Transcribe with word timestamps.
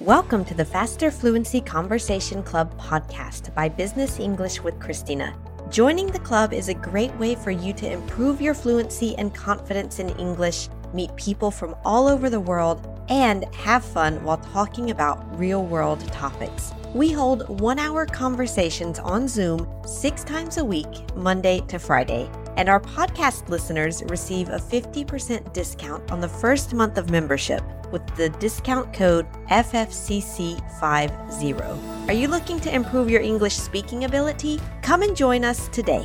Welcome 0.00 0.44
to 0.44 0.54
the 0.54 0.64
Faster 0.64 1.10
Fluency 1.10 1.60
Conversation 1.60 2.42
Club 2.42 2.78
podcast 2.78 3.52
by 3.54 3.68
Business 3.68 4.20
English 4.20 4.62
with 4.62 4.78
Christina. 4.78 5.34
Joining 5.70 6.06
the 6.06 6.18
club 6.18 6.52
is 6.52 6.68
a 6.68 6.74
great 6.74 7.12
way 7.16 7.34
for 7.34 7.50
you 7.50 7.72
to 7.72 7.90
improve 7.90 8.40
your 8.40 8.52
fluency 8.52 9.16
and 9.16 9.34
confidence 9.34 9.98
in 9.98 10.10
English, 10.10 10.68
meet 10.92 11.16
people 11.16 11.50
from 11.50 11.74
all 11.82 12.08
over 12.08 12.28
the 12.28 12.38
world, 12.38 12.86
and 13.08 13.46
have 13.54 13.84
fun 13.84 14.22
while 14.22 14.36
talking 14.36 14.90
about 14.90 15.38
real 15.38 15.64
world 15.64 16.06
topics. 16.12 16.72
We 16.94 17.10
hold 17.10 17.60
one 17.60 17.78
hour 17.78 18.04
conversations 18.04 18.98
on 18.98 19.26
Zoom 19.28 19.66
six 19.86 20.22
times 20.22 20.58
a 20.58 20.64
week, 20.64 20.86
Monday 21.16 21.62
to 21.68 21.78
Friday. 21.78 22.30
And 22.56 22.68
our 22.68 22.80
podcast 22.80 23.48
listeners 23.48 24.02
receive 24.08 24.48
a 24.48 24.58
50% 24.58 25.52
discount 25.52 26.10
on 26.10 26.20
the 26.20 26.28
first 26.28 26.74
month 26.74 26.98
of 26.98 27.10
membership 27.10 27.62
with 27.92 28.04
the 28.16 28.30
discount 28.30 28.92
code 28.92 29.28
FFCC50. 29.48 32.08
Are 32.08 32.12
you 32.12 32.26
looking 32.28 32.58
to 32.60 32.74
improve 32.74 33.10
your 33.10 33.20
English 33.20 33.54
speaking 33.54 34.04
ability? 34.04 34.60
Come 34.82 35.02
and 35.02 35.16
join 35.16 35.44
us 35.44 35.68
today. 35.68 36.04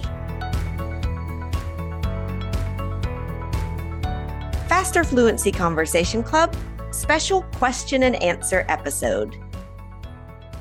Faster 4.67 5.03
Fluency 5.03 5.51
Conversation 5.51 6.23
Club 6.23 6.55
special 6.91 7.43
question 7.53 8.03
and 8.03 8.21
answer 8.21 8.65
episode. 8.67 9.35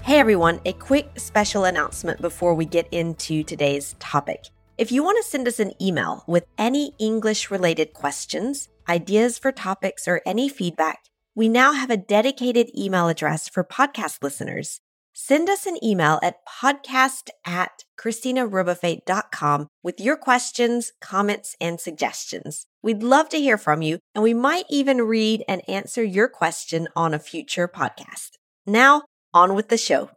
Hey 0.03 0.19
everyone, 0.19 0.61
a 0.65 0.73
quick 0.73 1.11
special 1.17 1.65
announcement 1.65 2.21
before 2.21 2.55
we 2.55 2.65
get 2.65 2.89
into 2.93 3.43
today's 3.43 3.95
topic. 3.99 4.47
If 4.81 4.91
you 4.91 5.05
want 5.05 5.23
to 5.23 5.31
send 5.31 5.47
us 5.47 5.61
an 5.61 5.75
email 5.79 6.25
with 6.27 6.47
any 6.57 6.95
English 6.99 7.51
related 7.51 7.93
questions, 7.93 8.71
ideas 8.89 9.37
for 9.37 9.53
topics, 9.53 10.09
or 10.09 10.23
any 10.25 10.49
feedback, 10.49 11.01
we 11.35 11.51
now 11.51 11.73
have 11.75 11.91
a 11.91 11.99
dedicated 11.99 12.71
email 12.75 13.07
address 13.07 13.47
for 13.47 13.63
podcast 13.63 14.23
listeners. 14.23 14.81
Send 15.13 15.51
us 15.51 15.67
an 15.67 15.77
email 15.85 16.19
at 16.23 16.47
podcast 16.49 17.29
at 17.45 17.85
christinarebuffet.com 18.01 19.67
with 19.83 20.01
your 20.01 20.17
questions, 20.17 20.93
comments, 21.03 21.55
and 21.61 21.79
suggestions. 21.79 22.65
We'd 22.83 23.03
love 23.03 23.29
to 23.29 23.39
hear 23.39 23.59
from 23.59 23.83
you, 23.83 23.99
and 24.15 24.25
we 24.25 24.33
might 24.33 24.65
even 24.71 25.03
read 25.03 25.45
and 25.47 25.61
answer 25.69 26.03
your 26.03 26.27
question 26.27 26.89
on 26.97 27.13
a 27.13 27.19
future 27.19 27.69
podcast. 27.69 28.39
Now, 28.65 29.03
on 29.35 29.55
with 29.55 29.69
the 29.69 29.77
show. 29.77 30.09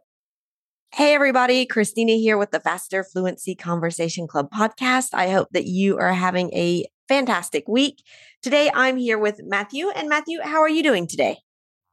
Hey, 0.96 1.12
everybody. 1.12 1.66
Christina 1.66 2.12
here 2.12 2.38
with 2.38 2.52
the 2.52 2.60
Faster 2.60 3.02
Fluency 3.02 3.56
Conversation 3.56 4.28
Club 4.28 4.48
podcast. 4.52 5.08
I 5.12 5.28
hope 5.28 5.48
that 5.50 5.64
you 5.64 5.98
are 5.98 6.12
having 6.12 6.54
a 6.54 6.86
fantastic 7.08 7.66
week. 7.66 8.04
Today, 8.42 8.70
I'm 8.72 8.96
here 8.96 9.18
with 9.18 9.40
Matthew. 9.42 9.88
And 9.88 10.08
Matthew, 10.08 10.38
how 10.40 10.60
are 10.60 10.68
you 10.68 10.84
doing 10.84 11.08
today? 11.08 11.38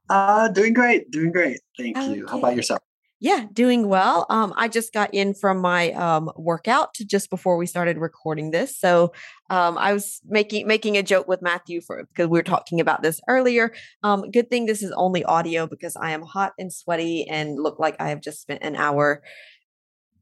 Uh, 0.08 0.50
doing 0.50 0.74
great. 0.74 1.10
Doing 1.10 1.32
great. 1.32 1.60
Thank 1.80 1.98
okay. 1.98 2.14
you. 2.14 2.28
How 2.28 2.38
about 2.38 2.56
yourself? 2.56 2.84
Yeah, 3.23 3.45
doing 3.53 3.88
well. 3.88 4.25
Um, 4.31 4.52
I 4.58 4.67
just 4.67 4.94
got 4.94 5.14
in 5.14 5.36
from 5.36 5.59
my 5.59 5.91
um, 5.91 6.31
workout 6.36 6.95
just 7.05 7.30
before 7.30 7.55
we 7.55 7.67
started 7.67 8.00
recording 8.00 8.50
this, 8.50 8.75
so 8.80 9.14
um, 9.52 9.77
I 9.77 9.94
was 9.94 10.22
making 10.25 10.66
making 10.66 10.97
a 10.97 11.03
joke 11.03 11.27
with 11.27 11.39
Matthew 11.39 11.81
for 11.81 12.03
because 12.05 12.30
we 12.30 12.39
were 12.39 12.44
talking 12.44 12.80
about 12.80 13.03
this 13.03 13.22
earlier. 13.27 13.73
Um, 14.02 14.31
good 14.31 14.49
thing 14.49 14.66
this 14.66 14.81
is 14.81 14.92
only 14.94 15.23
audio 15.23 15.67
because 15.67 15.95
I 15.95 16.11
am 16.11 16.23
hot 16.23 16.53
and 16.58 16.73
sweaty 16.73 17.27
and 17.30 17.61
look 17.61 17.77
like 17.77 17.95
I 17.99 18.09
have 18.09 18.22
just 18.22 18.42
spent 18.42 18.64
an 18.64 18.75
hour, 18.75 19.22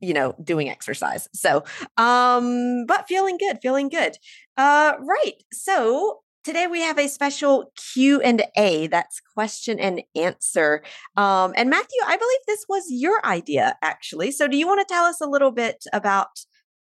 you 0.02 0.14
know, 0.14 0.34
doing 0.44 0.70
exercise. 0.70 1.28
So, 1.34 1.64
um, 1.98 2.86
but 2.86 3.08
feeling 3.08 3.38
good, 3.38 3.60
feeling 3.62 3.90
good. 3.90 4.18
Uh, 4.58 4.94
right. 5.02 5.34
So 5.52 6.20
today 6.44 6.68
we 6.68 6.82
have 6.82 6.98
a 6.98 7.08
special 7.08 7.72
q 7.94 8.22
and 8.22 8.44
a 8.58 8.88
that's 8.88 9.22
question 9.34 9.80
and 9.80 10.02
answer. 10.16 10.84
Um, 11.18 11.54
and 11.56 11.70
matthew 11.70 12.00
i 12.06 12.16
believe 12.18 12.40
this 12.48 12.66
was 12.70 12.86
your 12.90 13.26
idea 13.26 13.78
actually 13.82 14.32
so 14.32 14.48
do 14.48 14.58
you 14.58 14.68
want 14.68 14.86
to 14.86 14.94
tell 14.94 15.06
us 15.06 15.22
a 15.22 15.28
little 15.28 15.52
bit 15.52 15.86
about 15.94 16.28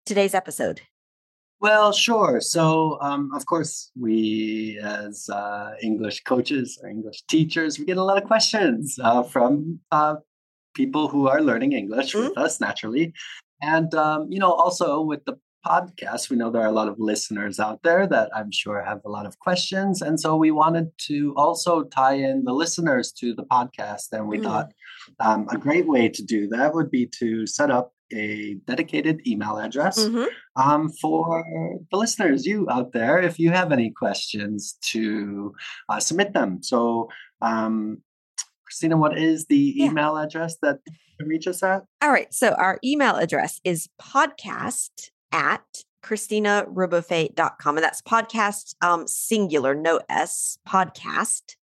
today's 0.05 0.33
episode? 0.33 0.81
Well 1.61 1.93
sure 1.93 2.41
so 2.41 2.99
um, 3.01 3.31
of 3.33 3.45
course 3.45 3.91
we 3.99 4.79
as 4.83 5.29
uh, 5.29 5.71
english 5.81 6.23
coaches 6.23 6.79
or 6.81 6.89
english 6.89 7.23
teachers 7.27 7.79
we 7.79 7.85
get 7.85 7.97
a 7.97 8.03
lot 8.03 8.21
of 8.21 8.27
questions 8.27 8.99
uh, 9.01 9.23
from 9.23 9.79
uh, 9.91 10.15
people 10.73 11.07
who 11.07 11.27
are 11.27 11.41
learning 11.41 11.71
english 11.71 12.13
mm-hmm. 12.13 12.27
with 12.27 12.37
us 12.37 12.59
naturally. 12.59 13.13
And 13.61 13.93
um, 13.95 14.27
you 14.29 14.39
know 14.39 14.51
also 14.51 15.01
with 15.01 15.23
the 15.25 15.37
podcast. 15.65 16.29
We 16.29 16.37
know 16.37 16.51
there 16.51 16.61
are 16.61 16.67
a 16.67 16.71
lot 16.71 16.87
of 16.87 16.99
listeners 16.99 17.59
out 17.59 17.81
there 17.83 18.07
that 18.07 18.29
I'm 18.35 18.51
sure 18.51 18.83
have 18.83 19.01
a 19.05 19.09
lot 19.09 19.25
of 19.25 19.39
questions. 19.39 20.01
And 20.01 20.19
so 20.19 20.35
we 20.35 20.51
wanted 20.51 20.91
to 21.07 21.33
also 21.35 21.83
tie 21.83 22.15
in 22.15 22.43
the 22.43 22.53
listeners 22.53 23.11
to 23.13 23.33
the 23.33 23.43
podcast. 23.43 24.11
And 24.11 24.27
we 24.27 24.37
mm. 24.37 24.43
thought 24.43 24.71
um, 25.19 25.47
a 25.49 25.57
great 25.57 25.87
way 25.87 26.09
to 26.09 26.23
do 26.23 26.47
that 26.49 26.73
would 26.73 26.91
be 26.91 27.07
to 27.19 27.47
set 27.47 27.71
up 27.71 27.93
a 28.13 28.55
dedicated 28.67 29.27
email 29.27 29.57
address 29.57 29.99
mm-hmm. 29.99 30.25
um, 30.55 30.89
for 31.01 31.43
the 31.89 31.97
listeners, 31.97 32.45
you 32.45 32.67
out 32.69 32.93
there, 32.93 33.19
if 33.19 33.39
you 33.39 33.49
have 33.49 33.71
any 33.71 33.89
questions 33.89 34.77
to 34.81 35.53
uh, 35.89 35.99
submit 35.99 36.33
them. 36.33 36.61
So, 36.61 37.09
um, 37.41 38.03
Christina, 38.65 38.97
what 38.97 39.17
is 39.17 39.45
the 39.47 39.73
yeah. 39.75 39.87
email 39.87 40.17
address 40.17 40.57
that 40.61 40.79
can 41.17 41.27
reach 41.27 41.47
us 41.47 41.63
at? 41.63 41.83
All 42.01 42.11
right. 42.11 42.31
So 42.33 42.51
our 42.53 42.79
email 42.83 43.15
address 43.15 43.59
is 43.63 43.89
podcast 43.99 45.09
at 45.31 45.65
christinarebuffet.com. 46.03 47.77
And 47.77 47.83
that's 47.83 48.01
podcast 48.01 48.75
um, 48.81 49.07
singular, 49.07 49.73
no 49.73 49.99
S, 50.07 50.57
podcast 50.67 51.55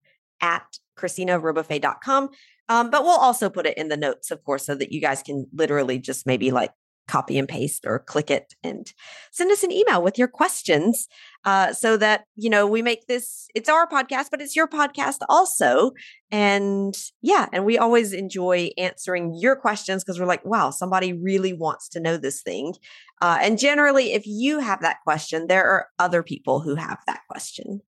at 0.41 0.79
christinarebuffet.com. 0.99 2.31
Um, 2.69 2.91
but 2.91 3.03
we'll 3.03 3.19
also 3.19 3.51
put 3.51 3.67
it 3.67 3.77
in 3.77 3.89
the 3.89 3.97
notes, 3.97 4.31
of 4.31 4.45
course, 4.45 4.65
so 4.65 4.75
that 4.77 4.93
you 4.93 5.01
guys 5.01 5.23
can 5.23 5.47
literally 5.53 5.99
just 5.99 6.27
maybe 6.27 6.53
like 6.53 6.71
copy 7.11 7.37
and 7.37 7.49
paste 7.49 7.85
or 7.85 7.99
click 7.99 8.31
it 8.31 8.55
and 8.63 8.93
send 9.33 9.51
us 9.51 9.65
an 9.65 9.73
email 9.73 10.01
with 10.01 10.17
your 10.17 10.29
questions 10.29 11.09
uh, 11.45 11.73
so 11.73 11.97
that 11.97 12.25
you 12.37 12.49
know 12.49 12.67
we 12.67 12.83
make 12.83 13.07
this 13.09 13.49
it's 13.55 13.69
our 13.69 13.89
podcast 13.89 14.27
but 14.31 14.41
it's 14.41 14.55
your 14.55 14.69
podcast 14.69 15.19
also 15.29 15.91
and 16.31 16.95
yeah 17.21 17.47
and 17.53 17.65
we 17.65 17.77
always 17.77 18.13
enjoy 18.13 18.71
answering 18.79 19.35
your 19.35 19.57
questions 19.57 20.05
because 20.05 20.21
we're 20.21 20.27
like 20.27 20.45
wow 20.45 20.71
somebody 20.71 21.13
really 21.13 21.53
wants 21.53 21.89
to 21.89 21.99
know 21.99 22.17
this 22.17 22.43
thing 22.43 22.75
uh, 23.21 23.39
and 23.43 23.59
generally 23.59 24.13
if 24.13 24.23
you 24.25 24.61
have 24.61 24.81
that 24.81 24.99
question 25.03 25.49
there 25.49 25.65
are 25.65 25.89
other 25.99 26.23
people 26.23 26.61
who 26.61 26.77
have 26.77 26.99
that 27.09 27.21
question 27.29 27.81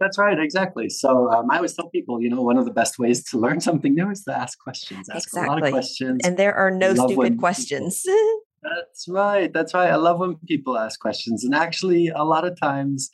that's 0.00 0.18
right, 0.18 0.38
exactly. 0.38 0.88
So 0.88 1.30
um, 1.30 1.50
I 1.50 1.56
always 1.56 1.74
tell 1.74 1.88
people, 1.88 2.20
you 2.20 2.28
know, 2.28 2.42
one 2.42 2.58
of 2.58 2.64
the 2.64 2.72
best 2.72 2.98
ways 2.98 3.22
to 3.30 3.38
learn 3.38 3.60
something 3.60 3.94
new 3.94 4.10
is 4.10 4.24
to 4.24 4.36
ask 4.36 4.58
questions. 4.58 5.08
Ask 5.08 5.28
exactly. 5.28 5.46
a 5.46 5.50
lot 5.52 5.62
of 5.62 5.70
questions. 5.70 6.20
And 6.24 6.36
there 6.36 6.54
are 6.54 6.70
no 6.70 6.94
stupid 6.94 7.38
questions. 7.38 8.04
that's 8.64 9.08
right. 9.08 9.52
That's 9.52 9.74
right. 9.74 9.90
I 9.90 9.96
love 9.96 10.18
when 10.18 10.36
people 10.46 10.78
ask 10.78 10.98
questions. 10.98 11.44
And 11.44 11.54
actually, 11.54 12.08
a 12.08 12.24
lot 12.24 12.46
of 12.46 12.58
times 12.58 13.10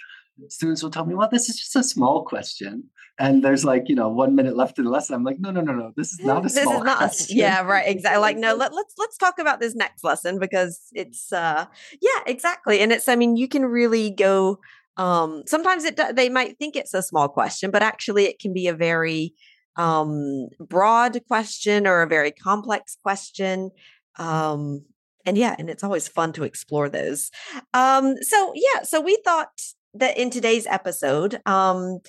students 0.48 0.82
will 0.82 0.90
tell 0.90 1.04
me, 1.04 1.14
well, 1.14 1.28
this 1.30 1.48
is 1.48 1.58
just 1.58 1.76
a 1.76 1.82
small 1.82 2.24
question. 2.24 2.84
And 3.18 3.44
there's 3.44 3.66
like, 3.66 3.84
you 3.88 3.94
know, 3.94 4.08
one 4.08 4.34
minute 4.34 4.56
left 4.56 4.78
in 4.78 4.86
the 4.86 4.90
lesson. 4.90 5.14
I'm 5.14 5.24
like, 5.24 5.38
no, 5.38 5.50
no, 5.50 5.60
no, 5.60 5.74
no. 5.74 5.92
This 5.96 6.12
is 6.12 6.20
not 6.24 6.38
a 6.38 6.42
this 6.44 6.54
small 6.54 6.78
is 6.78 6.84
not, 6.84 6.98
question. 6.98 7.36
Yeah, 7.36 7.62
right. 7.62 7.86
Exactly. 7.86 8.20
Like, 8.20 8.38
no, 8.38 8.54
let, 8.54 8.72
let's 8.72 8.94
let's 8.96 9.18
talk 9.18 9.38
about 9.38 9.60
this 9.60 9.74
next 9.74 10.02
lesson 10.04 10.38
because 10.38 10.80
it's 10.92 11.32
uh 11.32 11.66
yeah, 12.00 12.20
exactly. 12.26 12.80
And 12.80 12.92
it's, 12.92 13.08
I 13.08 13.16
mean, 13.16 13.36
you 13.36 13.48
can 13.48 13.66
really 13.66 14.10
go 14.10 14.60
um, 14.96 15.44
sometimes 15.46 15.84
it 15.84 15.98
they 16.14 16.28
might 16.28 16.58
think 16.58 16.76
it's 16.76 16.94
a 16.94 17.02
small 17.02 17.28
question, 17.28 17.70
but 17.70 17.82
actually 17.82 18.24
it 18.24 18.38
can 18.38 18.52
be 18.52 18.68
a 18.68 18.74
very 18.74 19.34
um, 19.76 20.48
broad 20.58 21.18
question 21.26 21.86
or 21.86 22.02
a 22.02 22.06
very 22.06 22.30
complex 22.30 22.96
question. 23.02 23.70
Um, 24.18 24.84
and 25.26 25.36
yeah, 25.36 25.56
and 25.58 25.70
it's 25.70 25.84
always 25.84 26.08
fun 26.08 26.32
to 26.34 26.44
explore 26.44 26.88
those. 26.88 27.30
Um, 27.74 28.16
so 28.22 28.52
yeah, 28.54 28.82
so 28.82 29.00
we 29.00 29.18
thought 29.24 29.48
that 29.94 30.16
in 30.16 30.30
today's 30.30 30.66
episode, 30.66 31.40
um, 31.46 32.00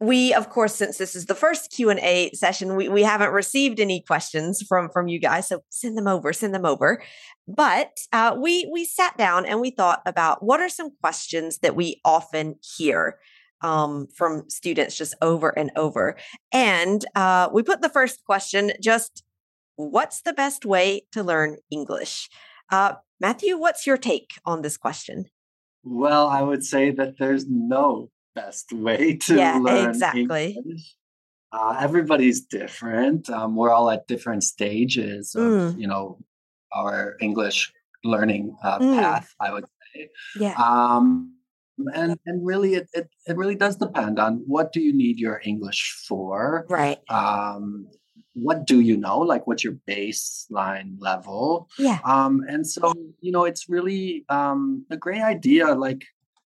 we 0.00 0.34
of 0.34 0.50
course 0.50 0.74
since 0.74 0.98
this 0.98 1.14
is 1.14 1.26
the 1.26 1.34
first 1.34 1.70
q&a 1.70 2.30
session 2.34 2.76
we, 2.76 2.88
we 2.88 3.02
haven't 3.02 3.32
received 3.32 3.80
any 3.80 4.02
questions 4.02 4.62
from 4.62 4.88
from 4.90 5.08
you 5.08 5.18
guys 5.18 5.48
so 5.48 5.60
send 5.70 5.96
them 5.96 6.06
over 6.06 6.32
send 6.32 6.54
them 6.54 6.66
over 6.66 7.02
but 7.46 7.96
uh, 8.12 8.36
we 8.38 8.68
we 8.72 8.84
sat 8.84 9.16
down 9.16 9.46
and 9.46 9.60
we 9.60 9.70
thought 9.70 10.02
about 10.06 10.42
what 10.42 10.60
are 10.60 10.68
some 10.68 10.90
questions 11.00 11.58
that 11.58 11.76
we 11.76 12.00
often 12.04 12.56
hear 12.76 13.18
um, 13.60 14.06
from 14.14 14.48
students 14.50 14.96
just 14.96 15.14
over 15.22 15.50
and 15.50 15.70
over 15.76 16.16
and 16.52 17.04
uh, 17.14 17.48
we 17.52 17.62
put 17.62 17.80
the 17.80 17.88
first 17.88 18.24
question 18.24 18.72
just 18.82 19.23
what's 19.76 20.22
the 20.22 20.32
best 20.32 20.64
way 20.64 21.02
to 21.12 21.22
learn 21.22 21.56
english 21.70 22.28
uh, 22.70 22.94
matthew 23.20 23.56
what's 23.56 23.86
your 23.86 23.96
take 23.96 24.32
on 24.44 24.62
this 24.62 24.76
question 24.76 25.26
well 25.82 26.28
i 26.28 26.42
would 26.42 26.64
say 26.64 26.90
that 26.90 27.18
there's 27.18 27.46
no 27.48 28.10
best 28.34 28.72
way 28.72 29.16
to 29.16 29.36
yeah, 29.36 29.58
learn 29.58 29.90
exactly. 29.90 30.56
English. 30.56 30.96
Uh, 31.52 31.76
everybody's 31.80 32.40
different. 32.40 33.30
Um, 33.30 33.54
we're 33.54 33.70
all 33.70 33.88
at 33.90 34.08
different 34.08 34.42
stages 34.42 35.36
of, 35.36 35.42
mm. 35.42 35.78
you 35.78 35.86
know, 35.86 36.18
our 36.72 37.14
English 37.20 37.72
learning 38.02 38.56
uh, 38.64 38.78
mm. 38.80 38.98
path. 38.98 39.32
I 39.38 39.52
would 39.52 39.64
say. 39.94 40.08
Yeah. 40.38 40.54
Um, 40.58 41.34
and 41.92 42.18
and 42.26 42.46
really 42.46 42.74
it, 42.74 42.88
it 42.92 43.08
it 43.26 43.36
really 43.36 43.54
does 43.54 43.76
depend 43.76 44.18
on 44.18 44.44
what 44.46 44.72
do 44.72 44.80
you 44.80 44.94
need 44.94 45.18
your 45.18 45.40
english 45.44 45.92
for 46.06 46.64
right 46.68 46.98
um 47.08 47.88
what 48.34 48.66
do 48.66 48.80
you 48.80 48.96
know 48.96 49.18
like 49.18 49.46
what's 49.46 49.62
your 49.64 49.74
baseline 49.88 50.96
level 50.98 51.68
yeah 51.78 51.98
um 52.04 52.42
and 52.48 52.66
so 52.66 52.92
you 53.20 53.32
know 53.32 53.44
it's 53.44 53.68
really 53.68 54.24
um 54.28 54.84
a 54.90 54.96
great 54.96 55.22
idea 55.22 55.66
like 55.74 56.04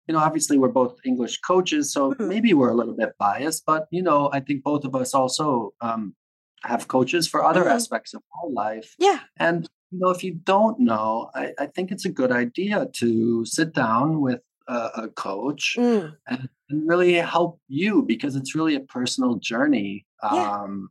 you 0.08 0.14
know 0.14 0.20
obviously 0.20 0.58
we're 0.58 0.70
both 0.82 0.98
english 1.06 1.40
coaches 1.42 1.92
so 1.92 2.14
Mhm. 2.14 2.28
maybe 2.28 2.54
we're 2.54 2.70
a 2.72 2.76
little 2.76 2.96
bit 2.96 3.12
biased 3.20 3.66
but 3.66 3.88
you 3.92 4.02
know 4.02 4.30
i 4.34 4.40
think 4.40 4.64
both 4.64 4.84
of 4.86 4.96
us 4.96 5.14
also 5.14 5.74
um 5.82 6.16
have 6.64 6.88
coaches 6.88 7.28
for 7.28 7.44
other 7.44 7.64
Mhm. 7.66 7.72
aspects 7.78 8.14
of 8.14 8.22
our 8.38 8.50
life 8.50 8.96
yeah 9.00 9.20
and 9.38 9.70
you 9.92 10.00
know, 10.00 10.10
if 10.10 10.24
you 10.24 10.34
don't 10.34 10.80
know, 10.80 11.30
I, 11.36 11.54
I 11.60 11.68
think 11.68 11.92
it's 11.92 12.04
a 12.04 12.10
good 12.10 12.32
idea 12.32 12.88
to 12.94 13.46
sit 13.46 13.76
down 13.76 14.22
with 14.22 14.42
a, 14.68 14.90
a 15.04 15.08
coach 15.10 15.76
Mm, 15.78 16.18
and, 16.28 16.50
and 16.68 16.90
really 16.90 17.14
help 17.14 17.60
you 17.68 18.02
because 18.02 18.36
it's 18.36 18.56
really 18.56 18.74
a 18.74 18.80
personal 18.80 19.36
journey. 19.36 20.08
Yeah. 20.24 20.50
Um, 20.62 20.90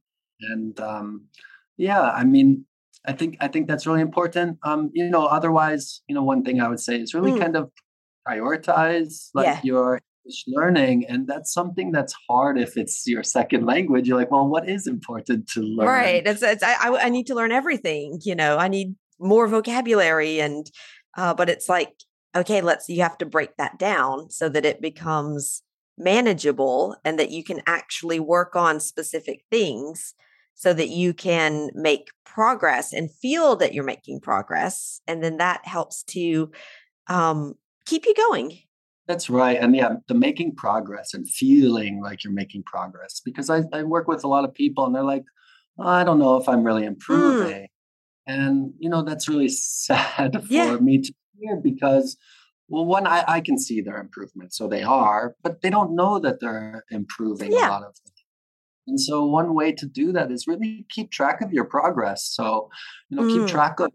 and 0.50 0.78
um, 0.80 1.26
yeah, 1.76 2.02
I 2.02 2.24
mean, 2.24 2.64
I 3.06 3.12
think 3.12 3.36
I 3.40 3.48
think 3.48 3.68
that's 3.68 3.86
really 3.86 4.00
important. 4.02 4.58
Um, 4.62 4.90
you 4.92 5.08
know, 5.10 5.26
otherwise, 5.26 6.02
you 6.08 6.14
know, 6.14 6.22
one 6.22 6.44
thing 6.44 6.60
I 6.60 6.68
would 6.68 6.80
say 6.80 7.00
is 7.00 7.14
really 7.14 7.32
Mm. 7.32 7.40
kind 7.40 7.56
of 7.56 7.70
prioritize 8.28 9.30
like 9.34 9.46
Yeah. 9.46 9.60
your 9.62 10.00
English 10.24 10.44
learning, 10.46 11.06
and 11.06 11.26
that's 11.26 11.52
something 11.52 11.90
that's 11.92 12.14
hard 12.28 12.58
if 12.58 12.76
it's 12.76 13.06
your 13.06 13.22
second 13.22 13.66
language. 13.66 14.06
You're 14.08 14.18
like, 14.18 14.30
well, 14.30 14.46
what 14.48 14.68
is 14.68 14.86
important 14.86 15.48
to 15.50 15.60
learn? 15.60 15.88
right 15.88 16.26
it's, 16.26 16.42
it's 16.42 16.62
I, 16.62 16.74
I 16.74 17.06
I 17.06 17.08
need 17.08 17.26
to 17.28 17.34
learn 17.34 17.50
everything 17.52 18.20
you 18.22 18.34
know 18.34 18.56
i 18.56 18.68
need 18.68 18.94
more 19.18 19.46
vocabulary 19.48 20.40
and 20.40 20.64
uh 21.16 21.34
but 21.34 21.48
it's 21.50 21.68
like 21.68 21.92
okay 22.36 22.60
let's 22.60 22.88
you 22.88 23.02
have 23.02 23.18
to 23.18 23.26
break 23.26 23.56
that 23.56 23.78
down 23.78 24.30
so 24.30 24.48
that 24.48 24.64
it 24.64 24.80
becomes 24.80 25.62
manageable 25.98 26.96
and 27.04 27.18
that 27.18 27.30
you 27.30 27.42
can 27.44 27.60
actually 27.66 28.20
work 28.20 28.54
on 28.56 28.80
specific 28.80 29.38
things 29.50 30.14
so 30.62 30.72
that 30.72 30.90
you 30.90 31.12
can 31.12 31.70
make 31.74 32.08
progress 32.24 32.92
and 32.92 33.10
feel 33.10 33.56
that 33.56 33.74
you're 33.74 33.82
making 33.84 34.20
progress 34.20 35.00
and 35.08 35.22
then 35.22 35.38
that 35.38 35.66
helps 35.66 36.04
to 36.04 36.50
um 37.08 37.54
keep 37.86 38.06
you 38.06 38.14
going 38.14 38.58
That's 39.08 39.28
right. 39.28 39.58
And 39.60 39.74
yeah, 39.74 39.96
the 40.08 40.14
making 40.14 40.54
progress 40.54 41.12
and 41.14 41.28
feeling 41.28 42.00
like 42.02 42.22
you're 42.22 42.32
making 42.32 42.62
progress. 42.64 43.20
Because 43.24 43.50
I, 43.50 43.64
I 43.72 43.82
work 43.82 44.06
with 44.08 44.22
a 44.24 44.28
lot 44.28 44.44
of 44.44 44.54
people 44.54 44.86
and 44.86 44.94
they're 44.94 45.02
like, 45.14 45.24
"Oh, 45.78 45.88
I 45.88 46.04
don't 46.04 46.20
know 46.20 46.36
if 46.36 46.48
I'm 46.48 46.62
really 46.64 46.82
Mm. 46.82 46.88
improving. 46.94 47.68
And, 48.26 48.74
you 48.78 48.88
know, 48.90 49.02
that's 49.02 49.28
really 49.28 49.48
sad 49.88 50.32
for 50.44 50.48
Yeah. 50.52 50.76
me 50.78 51.00
to 51.02 51.12
hear 51.38 51.56
because, 51.56 52.16
well, 52.68 52.86
one, 52.86 53.06
I, 53.06 53.24
I 53.36 53.40
can 53.40 53.58
see 53.58 53.80
their 53.82 53.98
improvement. 54.00 54.54
So 54.54 54.68
they 54.68 54.82
are, 54.84 55.36
but 55.44 55.62
they 55.62 55.70
don't 55.70 55.96
know 55.96 56.18
that 56.20 56.40
they're 56.40 56.84
improving 56.90 57.52
Yeah. 57.52 57.68
a 57.68 57.72
lot 57.74 57.84
of 57.84 57.94
them. 58.04 58.11
And 58.86 59.00
so 59.00 59.24
one 59.24 59.54
way 59.54 59.72
to 59.72 59.86
do 59.86 60.12
that 60.12 60.30
is 60.32 60.46
really 60.46 60.86
keep 60.88 61.10
track 61.10 61.40
of 61.40 61.52
your 61.52 61.64
progress. 61.64 62.24
So, 62.26 62.68
you 63.08 63.16
know, 63.16 63.26
keep 63.28 63.42
Mm. 63.42 63.48
track 63.48 63.80
of 63.80 63.90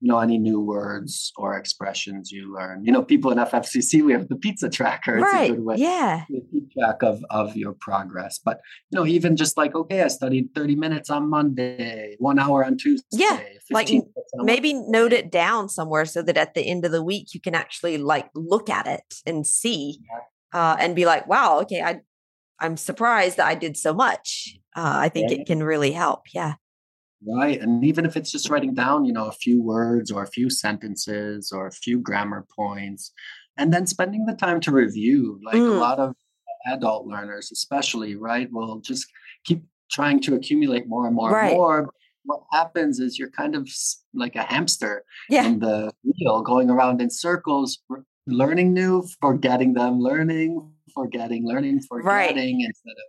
you 0.00 0.06
know 0.06 0.20
any 0.20 0.38
new 0.38 0.60
words 0.60 1.32
or 1.36 1.56
expressions 1.58 2.30
you 2.30 2.54
learn. 2.54 2.84
You 2.84 2.92
know 2.92 3.02
people 3.02 3.32
in 3.32 3.38
ffcc 3.38 4.00
we 4.04 4.12
have 4.12 4.28
the 4.28 4.36
pizza 4.36 4.68
tracker. 4.68 5.16
It's 5.16 5.24
a 5.24 5.36
right. 5.36 5.50
good 5.50 5.64
way 5.64 5.74
yeah. 5.76 6.22
to 6.30 6.40
keep 6.52 6.70
track 6.72 7.02
of 7.02 7.24
of 7.30 7.56
your 7.56 7.72
progress. 7.72 8.38
But 8.38 8.60
you 8.90 8.96
know 8.96 9.06
even 9.06 9.34
just 9.36 9.56
like 9.56 9.74
okay 9.74 10.02
i 10.02 10.08
studied 10.08 10.50
30 10.54 10.76
minutes 10.76 11.10
on 11.10 11.28
monday 11.28 12.14
one 12.20 12.38
hour 12.38 12.64
on 12.64 12.76
tuesday 12.76 13.06
Yeah. 13.10 13.40
like 13.72 13.90
on 13.90 14.02
maybe 14.44 14.72
note 14.72 15.12
it 15.12 15.32
down 15.32 15.68
somewhere 15.68 16.04
so 16.04 16.22
that 16.22 16.36
at 16.36 16.54
the 16.54 16.62
end 16.62 16.84
of 16.84 16.92
the 16.92 17.02
week 17.02 17.34
you 17.34 17.40
can 17.40 17.56
actually 17.56 17.98
like 17.98 18.28
look 18.36 18.70
at 18.70 18.86
it 18.86 19.14
and 19.26 19.44
see 19.44 19.98
uh, 20.52 20.76
and 20.78 20.94
be 20.94 21.06
like 21.06 21.26
wow 21.26 21.58
okay 21.62 21.82
i 21.82 22.00
i'm 22.60 22.76
surprised 22.76 23.36
that 23.36 23.46
i 23.46 23.54
did 23.54 23.76
so 23.76 23.92
much 23.94 24.56
uh, 24.76 24.94
i 24.96 25.08
think 25.08 25.30
Yeah. 25.30 25.38
it 25.38 25.46
can 25.46 25.62
really 25.62 25.92
help 25.92 26.22
yeah 26.34 26.54
right 27.26 27.60
and 27.60 27.84
even 27.84 28.06
if 28.06 28.16
it's 28.16 28.30
just 28.30 28.48
writing 28.50 28.74
down 28.74 29.04
you 29.04 29.12
know 29.12 29.26
a 29.26 29.32
few 29.32 29.60
words 29.62 30.10
or 30.10 30.22
a 30.22 30.26
few 30.28 30.48
sentences 30.50 31.50
or 31.52 31.66
a 31.66 31.72
few 31.72 31.98
grammar 32.00 32.46
points 32.54 33.12
and 33.56 33.72
then 33.72 33.86
spending 33.86 34.24
the 34.26 34.34
time 34.34 34.60
to 34.60 34.70
review 34.70 35.40
like 35.44 35.56
a 35.56 35.58
Mm. 35.58 35.80
lot 35.80 35.98
of 35.98 36.14
adult 36.66 37.06
learners 37.06 37.50
especially 37.52 38.14
right 38.14 38.48
will 38.52 38.78
just 38.80 39.06
keep 39.44 39.64
trying 39.90 40.20
to 40.20 40.34
accumulate 40.34 40.86
more 40.86 41.06
and 41.06 41.14
more 41.16 41.32
Right. 41.32 41.48
and 41.50 41.56
more 41.56 41.90
what 42.24 42.42
happens 42.52 43.00
is 43.00 43.18
you're 43.18 43.30
kind 43.30 43.54
of 43.56 43.68
like 44.14 44.36
a 44.36 44.42
hamster 44.42 45.02
yeah 45.30 45.46
in 45.46 45.58
the 45.60 45.90
wheel 46.04 46.42
going 46.42 46.68
around 46.70 47.00
in 47.00 47.10
circles 47.10 47.78
learning 48.26 48.74
new 48.74 49.02
forgetting 49.20 49.72
them 49.74 49.98
learning 49.98 50.70
forgetting 50.98 51.46
learning 51.46 51.80
Right. 51.90 52.28
forgetting 52.30 52.60
instead 52.62 52.92
of 52.92 53.08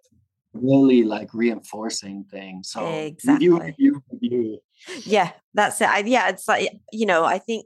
really 0.53 1.03
like 1.03 1.29
reinforcing 1.33 2.25
things 2.31 2.71
so 2.71 2.81
review 2.85 3.57
Exactly. 3.57 3.59
review 3.67 4.03
review 4.11 4.59
yeah 5.05 5.31
that's 5.53 5.79
it 5.81 5.89
I, 5.89 5.99
yeah 5.99 6.29
it's 6.29 6.47
like 6.47 6.69
you 6.91 7.05
know 7.05 7.23
i 7.23 7.37
think 7.37 7.65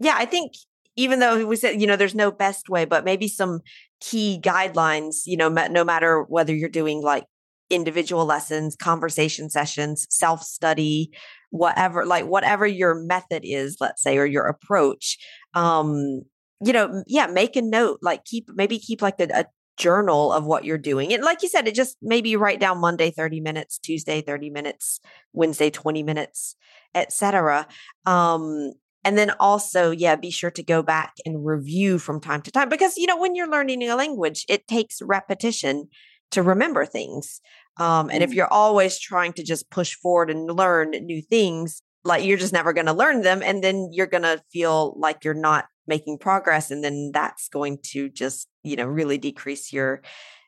yeah 0.00 0.14
i 0.16 0.24
think 0.24 0.52
even 0.96 1.18
though 1.20 1.44
we 1.46 1.56
said 1.56 1.80
you 1.80 1.86
know 1.86 1.96
there's 1.96 2.14
no 2.14 2.30
best 2.30 2.68
way 2.68 2.84
but 2.84 3.04
maybe 3.04 3.28
some 3.28 3.60
key 4.00 4.40
guidelines 4.42 5.22
you 5.26 5.36
know 5.36 5.48
no 5.48 5.84
matter 5.84 6.22
whether 6.24 6.54
you're 6.54 6.68
doing 6.68 7.02
like 7.02 7.24
individual 7.70 8.24
lessons 8.24 8.76
conversation 8.76 9.48
sessions 9.48 10.06
self 10.10 10.42
study 10.42 11.10
whatever 11.50 12.04
like 12.04 12.26
whatever 12.26 12.66
your 12.66 12.94
method 12.94 13.42
is 13.44 13.76
let's 13.80 14.02
say 14.02 14.18
or 14.18 14.26
your 14.26 14.46
approach 14.46 15.16
um 15.54 16.22
you 16.64 16.72
know 16.72 17.02
yeah 17.06 17.26
make 17.26 17.56
a 17.56 17.62
note 17.62 17.98
like 18.02 18.24
keep 18.24 18.48
maybe 18.54 18.78
keep 18.78 19.00
like 19.02 19.18
a, 19.20 19.28
a 19.32 19.44
journal 19.76 20.32
of 20.32 20.44
what 20.44 20.64
you're 20.64 20.78
doing 20.78 21.12
and 21.12 21.22
like 21.22 21.42
you 21.42 21.48
said 21.48 21.66
it 21.66 21.74
just 21.74 21.96
maybe 22.00 22.36
write 22.36 22.60
down 22.60 22.78
monday 22.78 23.10
30 23.10 23.40
minutes 23.40 23.78
tuesday 23.78 24.20
30 24.20 24.50
minutes 24.50 25.00
wednesday 25.32 25.70
20 25.70 26.02
minutes 26.02 26.56
etc 26.94 27.66
um 28.06 28.72
and 29.04 29.18
then 29.18 29.30
also 29.40 29.90
yeah 29.90 30.16
be 30.16 30.30
sure 30.30 30.50
to 30.50 30.62
go 30.62 30.82
back 30.82 31.14
and 31.26 31.44
review 31.44 31.98
from 31.98 32.20
time 32.20 32.40
to 32.42 32.50
time 32.50 32.68
because 32.68 32.96
you 32.96 33.06
know 33.06 33.18
when 33.18 33.34
you're 33.34 33.50
learning 33.50 33.82
a 33.82 33.96
language 33.96 34.44
it 34.48 34.66
takes 34.68 35.02
repetition 35.02 35.88
to 36.30 36.42
remember 36.42 36.86
things 36.86 37.40
um 37.78 38.10
and 38.10 38.22
if 38.22 38.30
Mm. 38.30 38.34
you're 38.34 38.52
always 38.52 38.98
trying 38.98 39.32
to 39.34 39.42
just 39.42 39.68
push 39.70 39.94
forward 39.94 40.30
and 40.30 40.46
learn 40.50 40.90
new 40.90 41.20
things 41.20 41.82
like 42.04 42.24
you're 42.24 42.38
just 42.38 42.52
never 42.52 42.72
going 42.72 42.86
to 42.86 42.92
learn 42.92 43.22
them 43.22 43.42
and 43.42 43.64
then 43.64 43.88
you're 43.92 44.06
going 44.06 44.22
to 44.22 44.40
feel 44.52 44.94
like 44.98 45.24
you're 45.24 45.34
not 45.34 45.64
making 45.86 46.18
progress 46.18 46.70
and 46.70 46.84
then 46.84 47.10
that's 47.12 47.48
going 47.48 47.78
to 47.82 48.08
just 48.08 48.46
you 48.64 48.76
know 48.76 48.86
really 48.86 49.18
decrease 49.18 49.72
your 49.72 50.02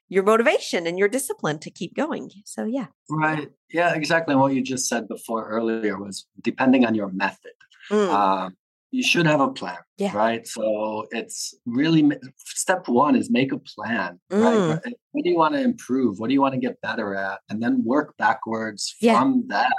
your 0.09 0.23
motivation 0.23 0.87
and 0.87 0.99
your 0.99 1.09
discipline 1.09 1.59
to 1.59 1.71
keep 1.71 1.95
going 1.95 2.31
so 2.45 2.65
yeah 2.65 2.87
right 3.11 3.49
yeah 3.73 3.95
exactly 3.95 4.33
and 4.33 4.41
what 4.41 4.53
you 4.55 4.63
just 4.63 4.89
said 4.89 5.07
before 5.09 5.49
earlier 5.49 5.99
was 5.99 6.27
depending 6.43 6.85
on 6.85 6.95
your 6.95 7.11
method 7.13 7.53
Mm, 7.89 8.11
um, 8.11 8.57
you 8.91 9.05
should 9.05 9.27
have 9.27 9.41
a 9.41 9.49
plan 9.49 9.79
Yeah. 9.97 10.11
right 10.17 10.45
so 10.45 11.07
it's 11.13 11.55
really 11.67 12.03
step 12.37 12.89
one 12.89 13.15
is 13.15 13.31
make 13.31 13.53
a 13.53 13.59
plan 13.59 14.19
Mm. 14.33 14.43
right 14.43 14.81
Right? 14.85 14.95
what 15.13 15.23
do 15.25 15.31
you 15.31 15.37
want 15.39 15.55
to 15.55 15.61
improve 15.61 16.19
what 16.19 16.27
do 16.29 16.35
you 16.35 16.41
want 16.41 16.55
to 16.55 16.61
get 16.61 16.81
better 16.81 17.15
at 17.15 17.39
and 17.49 17.63
then 17.63 17.85
work 17.85 18.17
backwards 18.19 18.83
Yeah. 19.01 19.15
from 19.21 19.45
that 19.55 19.73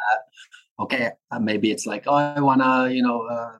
okay 0.79 1.11
uh, 1.31 1.39
maybe 1.39 1.67
it's 1.71 1.85
like 1.85 2.03
oh 2.07 2.15
i 2.15 2.39
want 2.39 2.61
to 2.61 2.93
you 2.95 3.03
know 3.07 3.19
uh, 3.35 3.57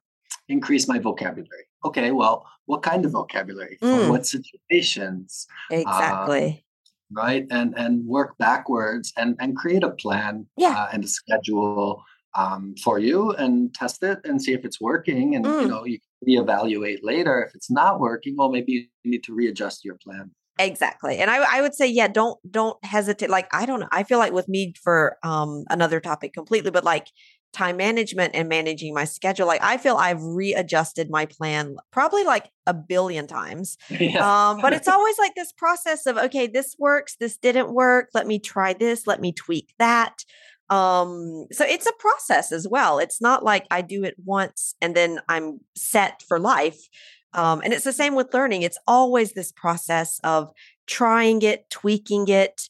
increase 0.48 0.88
my 0.88 1.00
vocabulary 1.00 1.66
okay 1.84 2.12
well 2.12 2.46
what 2.68 2.84
kind 2.84 3.04
of 3.06 3.12
vocabulary 3.12 3.78
for 3.80 3.88
Mm. 4.04 4.10
what 4.10 4.26
situations 4.26 5.48
exactly 5.72 6.66
right 7.12 7.46
and 7.50 7.74
and 7.78 8.06
work 8.06 8.38
backwards 8.38 9.14
and 9.18 9.36
and 9.40 9.56
create 9.56 9.84
a 9.84 9.92
plan 10.04 10.46
Yeah. 10.58 10.76
uh, 10.78 10.88
and 10.94 11.04
a 11.04 11.08
schedule 11.08 12.04
um, 12.36 12.76
for 12.84 13.00
you 13.00 13.32
and 13.32 13.74
test 13.74 14.04
it 14.04 14.20
and 14.26 14.42
see 14.42 14.54
if 14.54 14.64
it's 14.66 14.80
working 14.82 15.36
and 15.36 15.46
you 15.46 15.52
Mm. 15.52 15.70
know 15.72 15.86
you 15.86 15.98
can 16.04 16.12
reevaluate 16.28 17.00
later 17.04 17.36
if 17.46 17.56
it's 17.56 17.72
not 17.72 18.00
working 18.00 18.36
well 18.38 18.50
maybe 18.58 18.72
you 18.74 19.12
need 19.12 19.24
to 19.24 19.34
readjust 19.34 19.86
your 19.86 19.96
plan 20.04 20.26
exactly 20.60 21.18
and 21.20 21.30
I, 21.32 21.38
I 21.58 21.62
would 21.62 21.76
say 21.76 21.88
yeah 21.88 22.08
don't 22.08 22.38
don't 22.58 22.78
hesitate 22.84 23.30
like 23.30 23.48
i 23.54 23.64
don't 23.68 23.80
know 23.80 23.88
i 23.92 24.04
feel 24.04 24.18
like 24.18 24.34
with 24.34 24.50
me 24.50 24.74
for 24.84 25.18
um 25.24 25.64
another 25.70 26.00
topic 26.00 26.34
completely 26.34 26.72
but 26.72 26.84
like 26.84 27.08
time 27.54 27.78
management 27.78 28.36
and 28.36 28.50
managing 28.50 28.94
my 28.94 29.06
schedule 29.06 29.48
like 29.48 29.64
i 29.64 29.78
feel 29.78 29.96
i've 29.96 30.22
readjusted 30.22 31.10
my 31.10 31.26
plan 31.26 31.76
probably 31.92 32.24
like 32.24 32.52
a 32.66 32.74
billion 32.74 33.26
times 33.26 33.78
yeah. 33.90 34.50
um 34.50 34.62
but 34.62 34.74
it's 34.74 34.88
always 34.88 35.18
like 35.18 35.34
this 35.36 35.52
process 35.54 36.06
of 36.06 36.18
okay 36.18 36.48
this 36.48 36.76
works 36.78 37.16
this 37.20 37.38
didn't 37.38 37.74
work 37.74 38.10
let 38.14 38.28
me 38.28 38.40
try 38.40 38.74
this 38.74 39.08
let 39.08 39.22
me 39.22 39.32
tweak 39.32 39.74
that 39.80 40.24
um 40.70 41.46
so 41.52 41.64
it's 41.66 41.88
a 41.88 41.94
process 42.00 42.52
as 42.52 42.68
well 42.68 43.00
it's 43.00 43.22
not 43.22 43.44
like 43.44 43.66
i 43.72 43.82
do 43.82 44.04
it 44.04 44.16
once 44.26 44.76
and 44.82 44.96
then 44.96 45.20
i'm 45.30 45.60
set 45.76 46.22
for 46.28 46.40
life 46.40 46.90
um 47.34 47.62
and 47.64 47.74
it's 47.74 47.86
the 47.86 47.94
same 47.94 48.16
with 48.16 48.34
learning 48.34 48.62
it's 48.62 48.80
always 48.86 49.32
this 49.34 49.52
process 49.54 50.20
of 50.24 50.50
trying 50.86 51.42
it 51.42 51.70
tweaking 51.70 52.28
it 52.28 52.70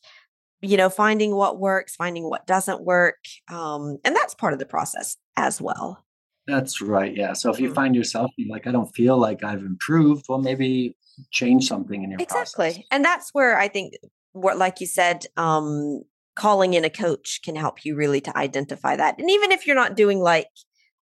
you 0.61 0.77
know 0.77 0.89
finding 0.89 1.35
what 1.35 1.59
works 1.59 1.95
finding 1.95 2.29
what 2.29 2.47
doesn't 2.47 2.83
work 2.83 3.17
um 3.51 3.97
and 4.03 4.15
that's 4.15 4.33
part 4.33 4.53
of 4.53 4.59
the 4.59 4.65
process 4.65 5.17
as 5.35 5.61
well 5.61 6.03
that's 6.47 6.81
right 6.81 7.15
yeah 7.15 7.33
so 7.33 7.51
if 7.51 7.59
you 7.59 7.69
Mm. 7.69 7.75
find 7.75 7.95
yourself 7.95 8.31
like 8.49 8.65
i 8.67 8.71
don't 8.71 8.93
feel 8.95 9.17
like 9.17 9.43
i've 9.43 9.59
improved 9.59 10.25
well 10.29 10.39
maybe 10.39 10.95
change 11.31 11.67
something 11.67 12.03
in 12.03 12.11
your 12.11 12.19
exactly 12.19 12.67
process. 12.71 12.83
and 12.91 13.03
that's 13.05 13.29
where 13.33 13.57
i 13.57 13.67
think 13.67 13.93
what 14.33 14.57
like 14.57 14.79
you 14.79 14.87
said 14.87 15.25
um 15.35 16.01
calling 16.35 16.73
in 16.75 16.85
a 16.85 16.89
coach 16.89 17.41
can 17.43 17.55
help 17.55 17.83
you 17.83 17.95
really 17.95 18.21
to 18.21 18.35
identify 18.37 18.95
that 18.95 19.19
and 19.19 19.29
even 19.29 19.51
if 19.51 19.65
you're 19.65 19.75
not 19.75 19.95
doing 19.95 20.19
like 20.19 20.47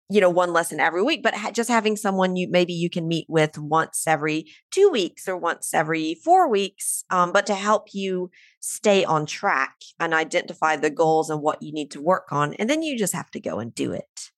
you 0.09 0.19
know 0.19 0.29
one 0.29 0.51
lesson 0.53 0.79
every 0.79 1.01
week 1.01 1.23
but 1.23 1.33
ha- 1.33 1.51
just 1.51 1.69
having 1.69 1.95
someone 1.95 2.35
you 2.35 2.47
maybe 2.49 2.73
you 2.73 2.89
can 2.89 3.07
meet 3.07 3.25
with 3.29 3.57
once 3.57 4.03
every 4.05 4.45
two 4.69 4.89
weeks 4.89 5.27
or 5.27 5.37
once 5.37 5.73
every 5.73 6.15
four 6.23 6.49
weeks 6.49 7.03
um, 7.09 7.31
but 7.31 7.45
to 7.45 7.55
help 7.55 7.93
you 7.93 8.29
stay 8.59 9.03
on 9.03 9.25
track 9.25 9.75
and 9.99 10.13
identify 10.13 10.75
the 10.75 10.89
goals 10.89 11.29
and 11.29 11.41
what 11.41 11.61
you 11.61 11.73
need 11.73 11.91
to 11.91 12.01
work 12.01 12.27
on 12.31 12.53
and 12.55 12.69
then 12.69 12.81
you 12.81 12.97
just 12.97 13.13
have 13.13 13.29
to 13.31 13.39
go 13.39 13.59
and 13.59 13.75
do 13.75 13.91
it. 13.91 14.29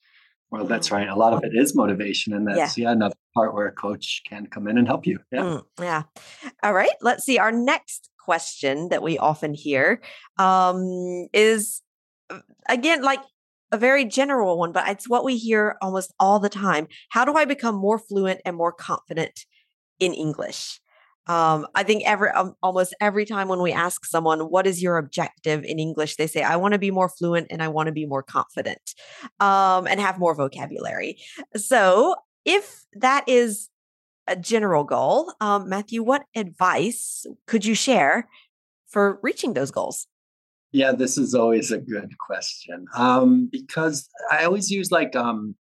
Well 0.51 0.65
that's 0.65 0.91
right. 0.91 1.07
A 1.07 1.15
lot 1.15 1.33
of 1.33 1.43
it 1.43 1.51
is 1.53 1.75
motivation 1.75 2.33
and 2.33 2.47
that's 2.47 2.77
yeah, 2.77 2.85
yeah 2.85 2.91
another 2.91 3.15
part 3.33 3.53
where 3.53 3.67
a 3.67 3.71
coach 3.71 4.21
can 4.27 4.47
come 4.47 4.67
in 4.67 4.77
and 4.77 4.87
help 4.87 5.05
you. 5.05 5.19
Yeah. 5.31 5.41
Mm, 5.41 5.63
yeah. 5.79 6.03
All 6.63 6.73
right 6.73 6.95
let's 7.01 7.23
see. 7.23 7.37
Our 7.37 7.51
next 7.51 8.09
question 8.19 8.89
that 8.89 9.03
we 9.03 9.17
often 9.17 9.53
hear 9.53 10.01
um, 10.39 11.27
is 11.33 11.81
uh, 12.29 12.39
again 12.67 13.01
like 13.01 13.21
a 13.71 13.77
very 13.77 14.05
general 14.05 14.57
one, 14.57 14.71
but 14.71 14.87
it's 14.87 15.09
what 15.09 15.25
we 15.25 15.37
hear 15.37 15.77
almost 15.81 16.13
all 16.19 16.39
the 16.39 16.49
time. 16.49 16.87
How 17.09 17.25
do 17.25 17.33
I 17.33 17.45
become 17.45 17.75
more 17.75 17.99
fluent 17.99 18.41
and 18.45 18.55
more 18.55 18.71
confident 18.71 19.45
in 19.99 20.13
English? 20.13 20.79
Um, 21.27 21.65
I 21.73 21.83
think 21.83 22.03
every 22.05 22.29
um, 22.29 22.53
almost 22.61 22.93
every 23.01 23.25
time 23.25 23.47
when 23.47 23.61
we 23.61 23.71
ask 23.71 24.05
someone 24.05 24.41
what 24.41 24.67
is 24.67 24.83
your 24.83 24.97
objective 24.97 25.63
in 25.63 25.79
English, 25.79 26.17
they 26.17 26.27
say 26.27 26.43
I 26.43 26.55
want 26.57 26.73
to 26.73 26.79
be 26.79 26.91
more 26.91 27.09
fluent 27.09 27.47
and 27.49 27.63
I 27.63 27.67
want 27.67 27.87
to 27.87 27.93
be 27.93 28.05
more 28.05 28.21
confident 28.21 28.93
um, 29.39 29.87
and 29.87 29.99
have 29.99 30.19
more 30.19 30.35
vocabulary. 30.35 31.17
So 31.55 32.15
if 32.45 32.85
that 32.93 33.27
is 33.27 33.69
a 34.27 34.35
general 34.35 34.83
goal, 34.83 35.33
um, 35.41 35.67
Matthew, 35.67 36.03
what 36.03 36.25
advice 36.35 37.25
could 37.47 37.65
you 37.65 37.73
share 37.73 38.27
for 38.87 39.19
reaching 39.23 39.53
those 39.53 39.71
goals? 39.71 40.07
Yeah, 40.75 40.91
this 40.91 41.17
is 41.17 41.33
always 41.33 41.71
a 41.71 41.77
good 41.77 42.11
question 42.19 42.85
um, 42.97 43.47
because 43.49 44.09
I 44.29 44.43
always 44.43 44.69
use 44.69 44.91
like 44.91 45.15
um, 45.15 45.55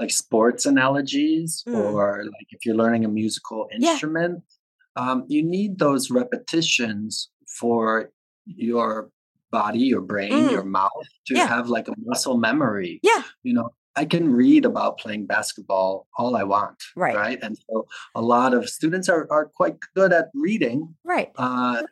like 0.00 0.10
sports 0.10 0.66
analogies, 0.66 1.62
mm. 1.68 1.76
or 1.76 2.24
like 2.24 2.48
if 2.50 2.66
you're 2.66 2.74
learning 2.74 3.04
a 3.04 3.08
musical 3.08 3.68
instrument, 3.72 4.42
yeah. 4.96 5.10
um, 5.12 5.24
you 5.28 5.44
need 5.44 5.78
those 5.78 6.10
repetitions 6.10 7.30
for 7.60 8.10
your 8.44 9.10
body, 9.52 9.78
your 9.78 10.00
brain, 10.00 10.32
mm. 10.32 10.50
your 10.50 10.64
mouth 10.64 11.06
to 11.28 11.36
yeah. 11.36 11.46
have 11.46 11.68
like 11.68 11.86
a 11.86 11.94
muscle 12.04 12.36
memory. 12.36 12.98
Yeah, 13.04 13.22
you 13.44 13.54
know, 13.54 13.70
I 13.94 14.04
can 14.04 14.32
read 14.32 14.64
about 14.64 14.98
playing 14.98 15.26
basketball 15.26 16.08
all 16.18 16.34
I 16.34 16.42
want. 16.42 16.82
Right. 16.96 17.14
Right. 17.14 17.38
And 17.40 17.56
so 17.68 17.86
a 18.16 18.20
lot 18.20 18.52
of 18.52 18.68
students 18.68 19.08
are, 19.08 19.28
are 19.30 19.46
quite 19.46 19.76
good 19.94 20.12
at 20.12 20.30
reading. 20.34 20.96
Right. 21.04 21.30
Uh, 21.36 21.82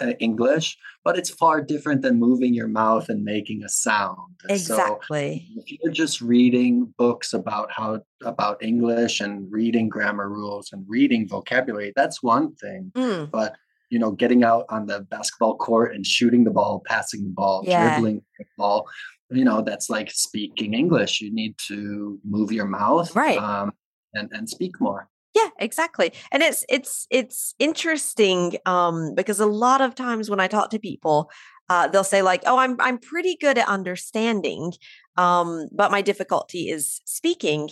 uh, 0.00 0.12
English, 0.20 0.76
but 1.04 1.16
it's 1.18 1.30
far 1.30 1.60
different 1.62 2.02
than 2.02 2.18
moving 2.18 2.54
your 2.54 2.68
mouth 2.68 3.08
and 3.08 3.24
making 3.24 3.62
a 3.64 3.68
sound. 3.68 4.34
Exactly. 4.48 5.46
So 5.54 5.62
if 5.64 5.78
you're 5.80 5.92
just 5.92 6.20
reading 6.20 6.92
books 6.96 7.32
about 7.32 7.70
how 7.72 8.00
about 8.24 8.62
English 8.62 9.20
and 9.20 9.50
reading 9.50 9.88
grammar 9.88 10.28
rules 10.28 10.70
and 10.72 10.84
reading 10.88 11.28
vocabulary, 11.28 11.92
that's 11.96 12.22
one 12.22 12.54
thing. 12.56 12.92
Mm. 12.94 13.30
But 13.30 13.56
you 13.90 13.98
know, 13.98 14.10
getting 14.10 14.44
out 14.44 14.66
on 14.68 14.86
the 14.86 15.00
basketball 15.00 15.56
court 15.56 15.94
and 15.94 16.06
shooting 16.06 16.44
the 16.44 16.50
ball, 16.50 16.82
passing 16.86 17.24
the 17.24 17.30
ball, 17.30 17.62
yeah. 17.64 17.94
dribbling 17.94 18.22
the 18.38 18.44
ball, 18.58 18.86
you 19.30 19.44
know, 19.44 19.62
that's 19.62 19.88
like 19.88 20.10
speaking 20.10 20.74
English. 20.74 21.20
You 21.20 21.32
need 21.32 21.56
to 21.68 22.18
move 22.24 22.52
your 22.52 22.66
mouth, 22.66 23.14
right, 23.14 23.38
um, 23.38 23.72
and 24.14 24.30
and 24.32 24.48
speak 24.48 24.80
more. 24.80 25.08
Yeah, 25.38 25.48
exactly. 25.58 26.12
And 26.32 26.42
it's 26.42 26.64
it's 26.68 27.06
it's 27.10 27.54
interesting 27.58 28.56
um 28.66 29.14
because 29.14 29.40
a 29.40 29.46
lot 29.46 29.80
of 29.80 29.94
times 29.94 30.30
when 30.30 30.40
I 30.40 30.48
talk 30.48 30.70
to 30.70 30.78
people, 30.78 31.30
uh 31.68 31.86
they'll 31.88 32.04
say 32.04 32.22
like, 32.22 32.42
"Oh, 32.46 32.58
I'm 32.58 32.76
I'm 32.80 32.98
pretty 32.98 33.36
good 33.40 33.58
at 33.58 33.68
understanding, 33.68 34.72
um 35.16 35.68
but 35.72 35.90
my 35.90 36.02
difficulty 36.02 36.70
is 36.70 37.00
speaking." 37.04 37.68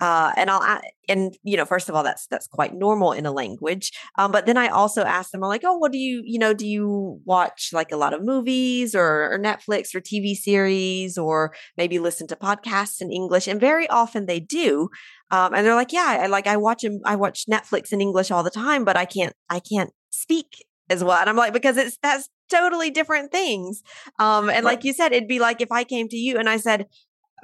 Uh, 0.00 0.32
and 0.36 0.50
I'll 0.50 0.80
and 1.08 1.36
you 1.42 1.56
know 1.56 1.64
first 1.64 1.88
of 1.88 1.94
all 1.94 2.02
that's 2.02 2.26
that's 2.28 2.46
quite 2.46 2.74
normal 2.74 3.12
in 3.12 3.26
a 3.26 3.32
language 3.32 3.92
um, 4.18 4.32
but 4.32 4.46
then 4.46 4.56
I 4.56 4.68
also 4.68 5.02
ask 5.02 5.30
them 5.30 5.42
I'm 5.42 5.48
like 5.48 5.62
oh 5.64 5.76
what 5.76 5.92
do 5.92 5.98
you 5.98 6.22
you 6.24 6.38
know 6.38 6.54
do 6.54 6.66
you 6.66 7.20
watch 7.24 7.70
like 7.72 7.92
a 7.92 7.96
lot 7.96 8.14
of 8.14 8.22
movies 8.22 8.94
or, 8.94 9.32
or 9.32 9.38
Netflix 9.38 9.94
or 9.94 10.00
TV 10.00 10.34
series 10.34 11.18
or 11.18 11.54
maybe 11.76 11.98
listen 11.98 12.26
to 12.28 12.36
podcasts 12.36 13.00
in 13.00 13.12
English? 13.12 13.46
And 13.46 13.60
very 13.60 13.88
often 13.88 14.26
they 14.26 14.40
do 14.40 14.88
um, 15.30 15.54
and 15.54 15.66
they're 15.66 15.74
like 15.74 15.92
yeah 15.92 16.18
I 16.22 16.26
like 16.26 16.46
I 16.46 16.56
watch 16.56 16.82
them 16.82 17.00
I 17.04 17.16
watch 17.16 17.46
Netflix 17.50 17.92
in 17.92 18.00
English 18.00 18.30
all 18.30 18.42
the 18.42 18.50
time 18.50 18.84
but 18.84 18.96
I 18.96 19.04
can't 19.04 19.34
I 19.48 19.60
can't 19.60 19.90
speak 20.10 20.64
as 20.90 21.02
well. 21.04 21.18
And 21.18 21.30
I'm 21.30 21.36
like 21.36 21.52
because 21.52 21.76
it's 21.76 21.96
that's 22.02 22.28
totally 22.50 22.90
different 22.90 23.30
things. 23.30 23.82
Um, 24.18 24.50
and 24.50 24.64
like 24.64 24.84
you 24.84 24.92
said 24.92 25.12
it'd 25.12 25.28
be 25.28 25.38
like 25.38 25.60
if 25.60 25.70
I 25.70 25.84
came 25.84 26.08
to 26.08 26.16
you 26.16 26.36
and 26.36 26.48
I 26.48 26.56
said 26.56 26.86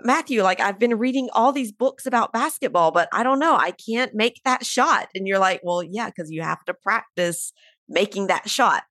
Matthew, 0.03 0.43
like 0.43 0.61
I've 0.61 0.79
been 0.79 0.99
reading 0.99 1.29
all 1.33 1.53
these 1.53 1.73
books 1.73 2.07
about 2.07 2.33
basketball, 2.33 2.91
but 2.91 3.09
I 3.13 3.23
don't 3.23 3.39
know, 3.39 3.57
I 3.57 3.73
can't 3.73 4.15
make 4.15 4.41
that 4.45 4.65
shot. 4.65 5.09
And 5.15 5.27
you're 5.27 5.39
like, 5.39 5.61
well, 5.63 5.83
yeah, 5.83 6.07
because 6.07 6.31
you 6.31 6.43
have 6.43 6.65
to 6.65 6.75
practice 6.75 7.53
making 7.89 8.27
that 8.29 8.49
shot. 8.49 8.85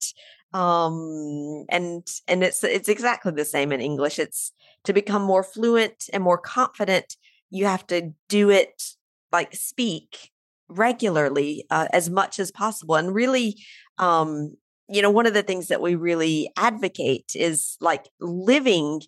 Um, 0.53 1.65
and 1.69 2.07
and 2.27 2.43
it's 2.43 2.63
it's 2.63 2.87
exactly 2.87 3.33
the 3.33 3.45
same 3.45 3.71
in 3.71 3.81
English. 3.81 4.19
It's 4.19 4.53
to 4.85 4.93
become 4.93 5.21
more 5.21 5.43
fluent 5.43 6.09
and 6.13 6.23
more 6.23 6.37
confident, 6.37 7.17
you 7.49 7.65
have 7.65 7.85
to 7.87 8.11
do 8.29 8.49
it 8.49 8.83
like 9.31 9.53
speak 9.53 10.31
regularly 10.67 11.65
uh, 11.69 11.87
as 11.91 12.09
much 12.09 12.39
as 12.39 12.51
possible. 12.51 12.95
And 12.95 13.13
really, 13.13 13.57
um, 13.97 14.55
you 14.87 15.01
know, 15.01 15.09
one 15.09 15.25
of 15.25 15.33
the 15.33 15.43
things 15.43 15.67
that 15.67 15.81
we 15.81 15.95
really 15.95 16.51
advocate 16.57 17.31
is 17.35 17.75
like 17.81 18.07
living 18.19 19.01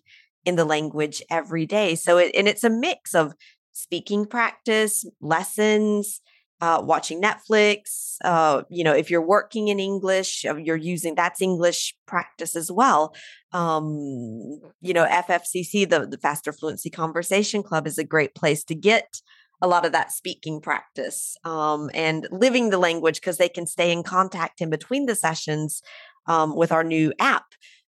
in 0.48 0.56
the 0.56 0.64
language 0.64 1.22
every 1.30 1.66
day. 1.66 1.94
So 1.94 2.18
it, 2.18 2.34
and 2.34 2.48
it's 2.48 2.64
a 2.64 2.70
mix 2.70 3.14
of 3.14 3.34
speaking 3.72 4.26
practice, 4.26 5.04
lessons, 5.20 6.20
uh, 6.60 6.82
watching 6.82 7.22
Netflix. 7.22 8.16
Uh, 8.24 8.62
you 8.68 8.82
know, 8.82 8.94
if 8.94 9.10
you're 9.10 9.24
working 9.24 9.68
in 9.68 9.78
English, 9.78 10.44
uh, 10.44 10.56
you're 10.56 10.76
using 10.76 11.14
that's 11.14 11.40
English 11.40 11.94
practice 12.06 12.56
as 12.56 12.72
well. 12.72 13.14
Um, 13.52 14.60
you 14.80 14.92
know, 14.92 15.06
FFCC, 15.06 15.88
the, 15.88 16.06
the 16.06 16.18
Faster 16.18 16.52
Fluency 16.52 16.90
Conversation 16.90 17.62
Club, 17.62 17.86
is 17.86 17.98
a 17.98 18.04
great 18.04 18.34
place 18.34 18.64
to 18.64 18.74
get 18.74 19.20
a 19.60 19.68
lot 19.68 19.84
of 19.84 19.92
that 19.92 20.12
speaking 20.12 20.60
practice 20.60 21.36
um, 21.44 21.90
and 21.92 22.28
living 22.30 22.70
the 22.70 22.78
language 22.78 23.20
because 23.20 23.38
they 23.38 23.48
can 23.48 23.66
stay 23.66 23.90
in 23.92 24.02
contact 24.02 24.60
in 24.60 24.70
between 24.70 25.06
the 25.06 25.14
sessions 25.14 25.82
um, 26.26 26.54
with 26.54 26.70
our 26.70 26.84
new 26.84 27.12
app. 27.18 27.46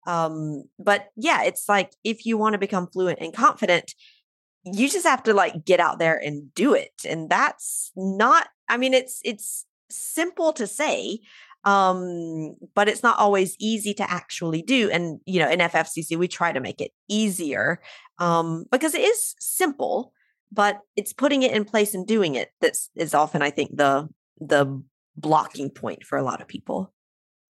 Um, 0.08 0.64
but 0.80 1.10
yeah, 1.16 1.44
it's 1.44 1.68
like 1.70 1.94
if 2.04 2.26
you 2.26 2.38
want 2.38 2.54
to 2.54 2.60
become 2.60 2.88
fluent 2.88 3.20
and 3.20 3.34
confident, 3.34 3.94
you 4.64 4.90
just 4.90 5.06
have 5.06 5.22
to 5.24 5.34
like 5.34 5.66
get 5.66 5.80
out 5.80 6.00
there 6.00 6.18
and 6.18 6.54
do 6.56 6.74
it. 6.74 6.94
And 7.08 7.30
that's 7.30 7.92
not, 7.96 8.48
I 8.70 8.78
mean, 8.78 8.94
it's, 8.94 9.20
it's 9.24 9.66
simple 9.90 10.54
to 10.54 10.66
say, 10.66 11.20
um, 11.66 12.56
but 12.74 12.88
it's 12.88 13.04
not 13.04 13.20
always 13.20 13.56
easy 13.60 13.94
to 13.96 14.10
actually 14.10 14.62
do. 14.62 14.90
And, 14.90 15.20
you 15.26 15.40
know, 15.40 15.50
in 15.50 15.60
FFCC, 15.60 16.18
we 16.18 16.30
try 16.30 16.54
to 16.54 16.62
make 16.62 16.80
it 16.80 16.92
easier 17.10 17.82
um, 18.20 18.66
because 18.72 18.96
it 18.96 19.02
is 19.02 19.36
simple, 19.40 20.14
but 20.52 20.80
it's 20.96 21.14
putting 21.14 21.44
it 21.44 21.52
in 21.52 21.66
place 21.66 21.94
and 21.94 22.08
doing 22.08 22.36
it 22.36 22.50
that's 22.62 22.90
is 22.96 23.14
often, 23.14 23.42
I 23.42 23.50
think, 23.50 23.76
the, 23.76 24.08
the 24.40 24.82
blocking 25.18 25.70
point 25.70 26.06
for 26.06 26.18
a 26.18 26.24
lot 26.24 26.42
of 26.42 26.48
people. 26.48 26.94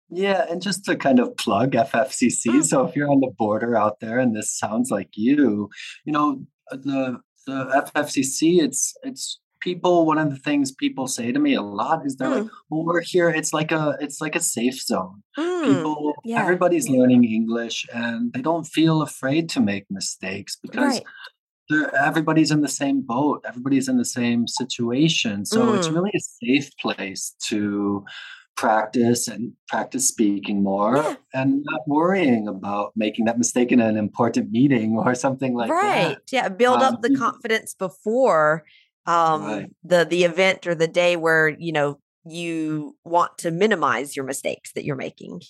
Yeah, 0.10 0.46
and 0.50 0.62
just 0.62 0.86
to 0.86 0.96
kind 0.96 1.20
of 1.20 1.36
plug 1.36 1.72
FFCC. 1.72 2.46
Mm. 2.48 2.64
So 2.64 2.86
if 2.86 2.96
you're 2.96 3.10
on 3.10 3.20
the 3.20 3.34
border 3.38 3.76
out 3.76 4.00
there 4.00 4.20
and 4.20 4.36
this 4.36 4.58
sounds 4.58 4.90
like 4.90 5.10
you, 5.16 5.70
you 6.06 6.14
know, 6.14 6.46
the 6.72 7.20
the 7.46 7.90
FFCC, 7.94 8.62
it's 8.62 8.94
it's 9.04 9.40
people 9.60 10.06
one 10.06 10.18
of 10.18 10.30
the 10.30 10.38
things 10.38 10.72
people 10.72 11.08
say 11.08 11.32
to 11.32 11.40
me 11.40 11.54
a 11.54 11.62
lot 11.62 12.06
is 12.06 12.16
they're 12.16 12.30
mm. 12.30 12.44
like 12.44 12.52
well 12.70 12.86
we're 12.86 13.02
here 13.02 13.30
it's 13.30 13.54
like 13.54 13.72
a 13.72 13.98
it's 14.00 14.22
like 14.22 14.36
a 14.36 14.40
safe 14.40 14.80
zone 14.80 15.24
mm. 15.38 15.66
people 15.66 16.14
yeah. 16.24 16.40
everybody's 16.40 16.90
learning 16.90 17.24
english 17.24 17.86
and 17.94 18.32
they 18.34 18.42
don't 18.42 18.66
feel 18.66 19.02
afraid 19.02 19.50
to 19.50 19.60
make 19.60 19.86
mistakes 19.90 20.58
because 20.62 21.02
right. 21.72 21.90
everybody's 22.00 22.52
in 22.52 22.62
the 22.62 22.68
same 22.68 23.02
boat 23.02 23.44
everybody's 23.48 23.88
in 23.88 23.98
the 23.98 24.06
same 24.06 24.48
situation 24.48 25.46
so 25.46 25.66
mm. 25.66 25.78
it's 25.78 25.90
really 25.90 26.12
a 26.16 26.20
safe 26.46 26.70
place 26.80 27.36
to 27.42 28.04
practice 28.58 29.28
and 29.28 29.54
practice 29.68 30.08
speaking 30.08 30.64
more 30.64 30.98
yeah. 30.98 31.16
and 31.34 31.64
not 31.64 31.82
worrying 31.88 32.48
about 32.48 32.92
making 32.96 33.26
that 33.26 33.38
mistake 33.38 33.72
in 33.72 33.80
an 33.80 33.96
important 33.96 34.52
meeting 34.52 34.98
or 34.98 35.14
something 35.16 35.54
like 35.54 35.70
right. 35.70 35.82
that. 35.82 36.08
Right. 36.08 36.18
Yeah. 36.32 36.50
Build 36.50 36.82
um, 36.82 36.96
up 36.96 37.02
the 37.02 37.16
confidence 37.16 37.76
before 37.76 38.66
um, 39.06 39.44
right. 39.44 39.72
the 39.84 40.06
the 40.06 40.24
event 40.24 40.68
or 40.68 40.76
the 40.76 40.88
day 40.88 41.16
where, 41.16 41.48
you 41.48 41.72
know, 41.72 42.00
you 42.26 42.98
want 43.06 43.38
to 43.38 43.52
minimize 43.52 44.16
your 44.16 44.26
mistakes 44.26 44.74
that 44.74 44.84
you're 44.84 44.98
making. 44.98 45.42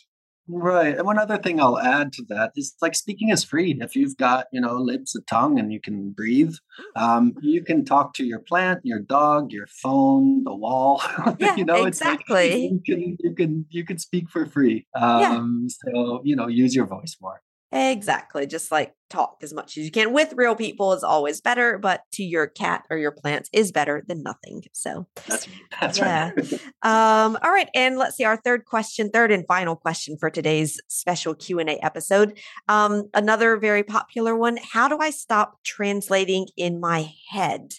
Right. 0.49 0.97
And 0.97 1.05
one 1.05 1.19
other 1.19 1.37
thing 1.37 1.59
I'll 1.59 1.77
add 1.77 2.13
to 2.13 2.23
that 2.29 2.51
is 2.55 2.75
like 2.81 2.95
speaking 2.95 3.29
is 3.29 3.43
free. 3.43 3.77
If 3.81 3.95
you've 3.95 4.17
got, 4.17 4.47
you 4.51 4.61
know, 4.61 4.75
lips, 4.75 5.15
a 5.15 5.21
tongue, 5.21 5.59
and 5.59 5.73
you 5.73 5.81
can 5.81 6.11
breathe, 6.11 6.55
um, 6.95 7.33
you 7.41 7.63
can 7.63 7.83
talk 7.83 8.13
to 8.15 8.25
your 8.25 8.39
plant, 8.39 8.79
your 8.83 8.99
dog, 8.99 9.51
your 9.51 9.67
phone, 9.67 10.43
the 10.43 10.55
wall. 10.55 11.01
Yeah, 11.39 11.55
you 11.55 11.65
know, 11.65 11.85
it's 11.85 12.01
like 12.01 12.21
exactly. 12.21 12.67
you 12.67 12.81
can 12.85 13.17
you 13.19 13.35
can 13.35 13.65
you 13.69 13.85
can 13.85 13.99
speak 13.99 14.29
for 14.29 14.45
free. 14.45 14.87
Yeah. 14.95 15.33
Um, 15.33 15.67
so 15.69 16.21
you 16.23 16.35
know, 16.35 16.47
use 16.47 16.73
your 16.73 16.85
voice 16.85 17.17
more. 17.21 17.41
Exactly. 17.71 18.47
Just 18.47 18.71
like 18.71 18.95
talk 19.09 19.37
as 19.41 19.53
much 19.53 19.77
as 19.77 19.83
you 19.83 19.91
can 19.91 20.13
with 20.13 20.33
real 20.37 20.55
people 20.55 20.93
is 20.93 21.03
always 21.03 21.41
better, 21.41 21.77
but 21.77 22.01
to 22.13 22.23
your 22.23 22.47
cat 22.47 22.85
or 22.89 22.97
your 22.97 23.11
plants 23.11 23.49
is 23.51 23.73
better 23.73 24.03
than 24.07 24.23
nothing. 24.23 24.63
So, 24.71 25.05
That's 25.27 25.47
that's 25.79 25.97
Yeah. 25.97 26.31
right. 26.35 26.53
um, 26.83 27.37
all 27.43 27.51
right. 27.51 27.69
And 27.75 27.97
let's 27.97 28.15
see 28.15 28.23
our 28.23 28.37
third 28.37 28.65
question, 28.65 29.09
third 29.09 29.31
and 29.31 29.45
final 29.47 29.75
question 29.75 30.17
for 30.17 30.29
today's 30.29 30.79
special 30.87 31.33
Q 31.35 31.59
and 31.59 31.69
A 31.69 31.83
episode. 31.85 32.39
Um, 32.69 33.09
another 33.13 33.57
very 33.57 33.83
popular 33.83 34.35
one. 34.35 34.57
How 34.71 34.87
do 34.87 34.99
I 34.99 35.09
stop 35.09 35.61
translating 35.65 36.47
in 36.55 36.79
my 36.79 37.11
head? 37.29 37.73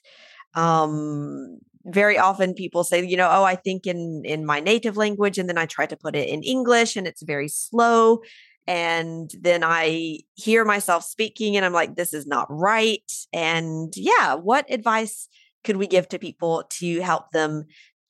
Um, 0.55 1.59
very 1.85 2.19
often 2.19 2.53
people 2.53 2.85
say, 2.85 3.05
you 3.07 3.17
know, 3.17 3.29
oh, 3.31 3.45
I 3.45 3.55
think 3.55 3.87
in 3.87 4.23
in 4.25 4.45
my 4.45 4.61
native 4.61 4.97
language, 4.99 5.39
and 5.39 5.49
then 5.49 5.57
I 5.57 5.65
try 5.65 5.87
to 5.87 5.97
put 5.97 6.15
it 6.15 6.29
in 6.29 6.43
English, 6.43 6.97
and 6.97 7.07
it's 7.07 7.23
very 7.23 7.49
slow. 7.49 8.21
And 8.69 9.31
then 9.41 9.65
I 9.65 10.19
hear 10.35 10.63
myself 10.67 11.03
speaking, 11.05 11.57
and 11.57 11.65
I'm 11.65 11.73
like, 11.73 11.97
this 11.97 12.13
is 12.13 12.27
not 12.27 12.47
right. 12.51 13.11
And 13.33 13.93
yeah, 13.97 14.35
what 14.35 14.71
advice 14.71 15.27
could 15.65 15.79
we 15.79 15.87
give 15.87 16.07
to 16.11 16.19
people 16.19 16.65
to 16.81 17.01
help 17.01 17.31
them 17.33 17.65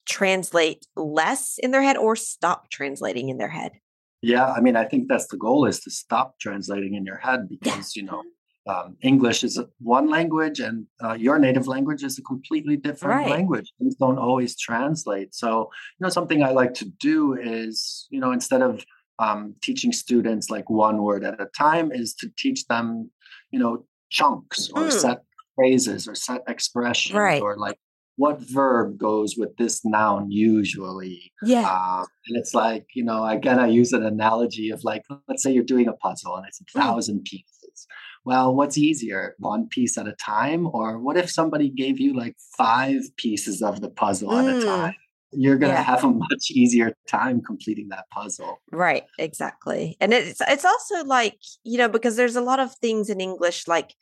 translate 0.05 0.85
less 0.97 1.59
in 1.63 1.71
their 1.71 1.83
head 1.83 1.97
or 1.97 2.17
stop 2.17 2.71
translating 2.71 3.29
in 3.29 3.39
their 3.39 3.49
head? 3.49 3.73
Yeah, 4.21 4.47
I 4.51 4.61
mean, 4.61 4.75
I 4.75 4.85
think 4.85 5.07
that's 5.09 5.29
the 5.29 5.37
goal 5.37 5.65
is 5.65 5.79
to 5.81 5.91
stop 5.93 6.41
translating 6.41 6.95
in 6.95 7.05
your 7.05 7.19
head 7.19 7.41
Yeah. 7.49 7.57
because 7.73 7.95
you 7.95 8.03
know 8.03 8.23
um, 8.67 8.97
English 9.01 9.45
is 9.45 9.59
one 9.79 10.11
language 10.11 10.59
and 10.61 10.87
uh, 11.03 11.13
your 11.15 11.39
native 11.39 11.67
language 11.69 12.03
is 12.03 12.19
a 12.19 12.23
completely 12.23 12.77
different 12.77 13.21
Right. 13.21 13.31
language. 13.31 13.73
Things 13.79 13.95
don't 13.95 14.19
always 14.19 14.59
translate. 14.59 15.35
So, 15.35 15.71
you 15.99 16.05
know, 16.05 16.11
something 16.11 16.43
I 16.43 16.51
like 16.51 16.75
to 16.75 16.85
do 16.85 17.33
is, 17.35 18.07
you 18.11 18.21
know, 18.21 18.33
instead 18.33 18.61
of 18.61 18.85
um, 19.19 19.55
teaching 19.63 19.93
students 19.93 20.51
like 20.51 20.69
one 20.71 21.03
word 21.03 21.25
at 21.25 21.41
a 21.41 21.47
time, 21.59 21.91
is 21.93 22.15
to 22.15 22.31
teach 22.39 22.67
them, 22.67 23.11
you 23.51 23.59
know, 23.59 23.85
chunks 24.11 24.71
or 24.75 24.85
Mm. 24.85 24.93
set 24.93 25.19
phrases 25.57 26.07
or 26.09 26.15
set 26.15 26.43
expressions 26.49 27.15
Right. 27.17 27.43
or 27.43 27.57
like 27.57 27.79
what 28.17 28.41
verb 28.41 28.99
goes 28.99 29.37
with 29.37 29.57
this 29.57 29.85
noun 29.85 30.31
usually 30.31 31.33
Yeah. 31.43 31.69
um, 31.69 32.07
and 32.27 32.37
it's 32.37 32.53
like, 32.55 32.87
you 32.95 33.05
know, 33.05 33.25
again, 33.25 33.59
I 33.61 33.67
use 33.69 33.93
an 33.93 34.05
analogy 34.05 34.71
of 34.71 34.83
like, 34.85 35.03
let's 35.29 35.43
say 35.43 35.53
you're 35.53 35.65
doing 35.65 35.89
a 35.89 35.93
puzzle 35.93 36.37
and 36.37 36.47
it's 36.47 36.61
a 36.61 36.65
Mm. 36.65 36.81
thousand 36.81 37.25
pieces. 37.25 37.87
Well, 38.25 38.55
what's 38.55 38.77
easier, 38.79 39.35
one 39.39 39.69
piece 39.69 39.97
at 39.99 40.09
a 40.09 40.13
time? 40.15 40.67
Or 40.73 40.99
what 40.99 41.17
if 41.17 41.31
somebody 41.31 41.69
gave 41.71 41.99
you 42.01 42.13
like 42.15 42.37
five 42.57 43.03
pieces 43.17 43.63
of 43.63 43.81
the 43.81 43.91
puzzle 43.91 44.37
at 44.37 44.49
a 44.49 44.55
Mm. 44.55 44.65
time? 44.67 44.95
You're 45.33 45.59
going 45.59 45.71
to 45.73 45.79
Yeah. 45.79 45.83
have 45.83 46.05
a 46.05 46.11
much 46.11 46.51
easier 46.51 46.95
time 47.07 47.43
completing 47.43 47.89
that 47.89 48.09
puzzle. 48.11 48.61
Right, 48.73 49.05
exactly. 49.19 49.97
And 50.01 50.13
it's 50.13 50.41
it's 50.41 50.65
also 50.65 51.05
like, 51.05 51.39
you 51.65 51.77
know, 51.79 51.89
because 51.89 52.17
there's 52.17 52.37
a 52.37 52.41
lot 52.41 52.61
of 52.61 52.75
things 52.77 53.11
in 53.11 53.21
English 53.21 53.69
like 53.69 53.95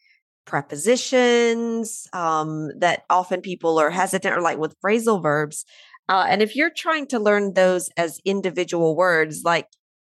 prepositions 0.44 2.06
um 2.12 2.70
that 2.78 3.02
often 3.10 3.40
people 3.40 3.78
are 3.78 3.90
hesitant 3.90 4.36
or 4.36 4.40
like 4.40 4.58
with 4.58 4.76
phrasal 4.80 5.22
verbs. 5.22 5.64
Uh 6.08 6.24
and 6.28 6.42
if 6.42 6.54
you're 6.54 6.70
trying 6.70 7.06
to 7.08 7.18
learn 7.18 7.54
those 7.54 7.88
as 7.96 8.20
individual 8.24 8.96
words, 8.96 9.42
like 9.44 9.66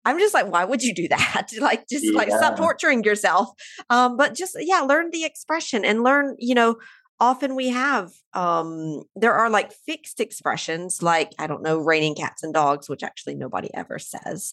I'm 0.04 0.18
just 0.18 0.35
like, 0.35 0.50
why 0.50 0.64
would 0.64 0.83
you 0.83 0.94
do 0.94 1.09
that? 1.14 1.49
like 1.61 1.87
just 1.88 2.12
like 2.14 2.30
stop 2.33 2.56
torturing 2.56 3.04
yourself. 3.04 3.50
Um, 3.90 4.16
but 4.16 4.35
just 4.35 4.56
yeah, 4.61 4.80
learn 4.80 5.11
the 5.12 5.25
expression 5.25 5.85
and 5.85 6.02
learn, 6.02 6.37
you 6.38 6.54
know, 6.54 6.76
often 7.21 7.54
we 7.54 7.68
have 7.68 8.12
um 8.33 9.02
there 9.14 9.33
are 9.33 9.49
like 9.49 9.73
fixed 9.73 10.21
expressions 10.21 11.02
like 11.02 11.33
i 11.38 11.47
don't 11.47 11.62
know 11.62 11.78
raining 11.78 12.14
cats 12.14 12.42
and 12.42 12.52
dogs 12.52 12.88
which 12.88 13.02
actually 13.02 13.35
nobody 13.35 13.73
ever 13.75 13.99
says 13.99 14.52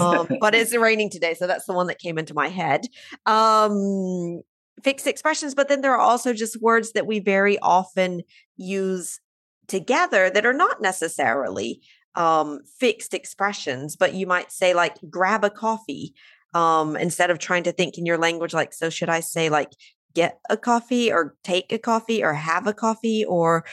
um 0.00 0.28
but 0.40 0.54
it's 0.54 0.76
raining 0.76 1.08
today 1.08 1.34
so 1.34 1.46
that's 1.46 1.66
the 1.66 1.72
one 1.72 1.86
that 1.86 1.98
came 1.98 2.18
into 2.18 2.34
my 2.34 2.48
head 2.48 2.82
um 3.26 4.42
fixed 4.82 5.06
expressions 5.06 5.54
but 5.54 5.68
then 5.68 5.80
there 5.80 5.94
are 5.94 6.00
also 6.00 6.32
just 6.32 6.60
words 6.60 6.92
that 6.92 7.06
we 7.06 7.18
very 7.18 7.58
often 7.60 8.22
use 8.56 9.20
together 9.66 10.28
that 10.28 10.44
are 10.44 10.52
not 10.52 10.82
necessarily 10.82 11.80
um 12.14 12.60
fixed 12.78 13.14
expressions 13.14 13.96
but 13.96 14.12
you 14.12 14.26
might 14.26 14.52
say 14.52 14.74
like 14.74 14.96
grab 15.08 15.44
a 15.44 15.50
coffee 15.50 16.14
um 16.52 16.94
instead 16.96 17.30
of 17.30 17.38
trying 17.38 17.62
to 17.62 17.72
think 17.72 17.96
in 17.96 18.04
your 18.04 18.18
language 18.18 18.52
like 18.52 18.74
so 18.74 18.90
should 18.90 19.08
i 19.08 19.20
say 19.20 19.48
like 19.48 19.70
get 20.14 20.38
a 20.50 20.56
coffee 20.56 21.12
or 21.12 21.36
take 21.44 21.72
a 21.72 21.78
coffee 21.78 22.22
or 22.22 22.34
have 22.34 22.66
a 22.66 22.72
coffee 22.74 23.24
or 23.24 23.64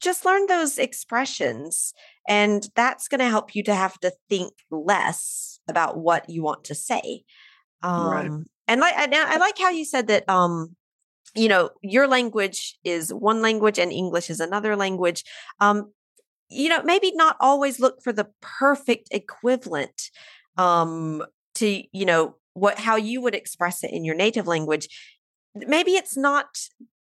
just 0.00 0.24
learn 0.24 0.46
those 0.46 0.78
expressions 0.78 1.94
and 2.28 2.68
that's 2.74 3.08
going 3.08 3.20
to 3.20 3.28
help 3.28 3.54
you 3.54 3.62
to 3.64 3.74
have 3.74 3.98
to 4.00 4.12
think 4.28 4.52
less 4.70 5.60
about 5.68 5.98
what 5.98 6.28
you 6.28 6.42
want 6.42 6.64
to 6.64 6.74
say. 6.74 7.24
Right. 7.96 8.32
um 8.32 8.46
and 8.66 8.80
like 8.80 8.94
I, 8.96 9.08
I 9.12 9.36
like 9.38 9.58
how 9.58 9.70
you 9.70 9.84
said 9.84 10.08
that 10.08 10.28
um 10.28 10.76
you 11.34 11.48
know 11.48 11.70
your 11.82 12.06
language 12.08 12.76
is 12.84 13.12
one 13.12 13.42
language 13.42 13.78
and 13.78 13.92
english 13.92 14.30
is 14.30 14.40
another 14.40 14.76
language. 14.76 15.24
Um 15.60 15.92
you 16.48 16.68
know 16.68 16.82
maybe 16.82 17.12
not 17.14 17.36
always 17.40 17.80
look 17.80 18.02
for 18.02 18.12
the 18.12 18.28
perfect 18.40 19.08
equivalent 19.10 20.10
um 20.56 21.22
to 21.54 21.82
you 21.92 22.04
know 22.06 22.36
what 22.54 22.78
how 22.78 22.96
you 22.96 23.20
would 23.20 23.34
express 23.34 23.84
it 23.84 23.92
in 23.92 24.04
your 24.04 24.14
native 24.14 24.46
language 24.46 24.88
maybe 25.54 25.92
it's 25.92 26.16
not 26.16 26.46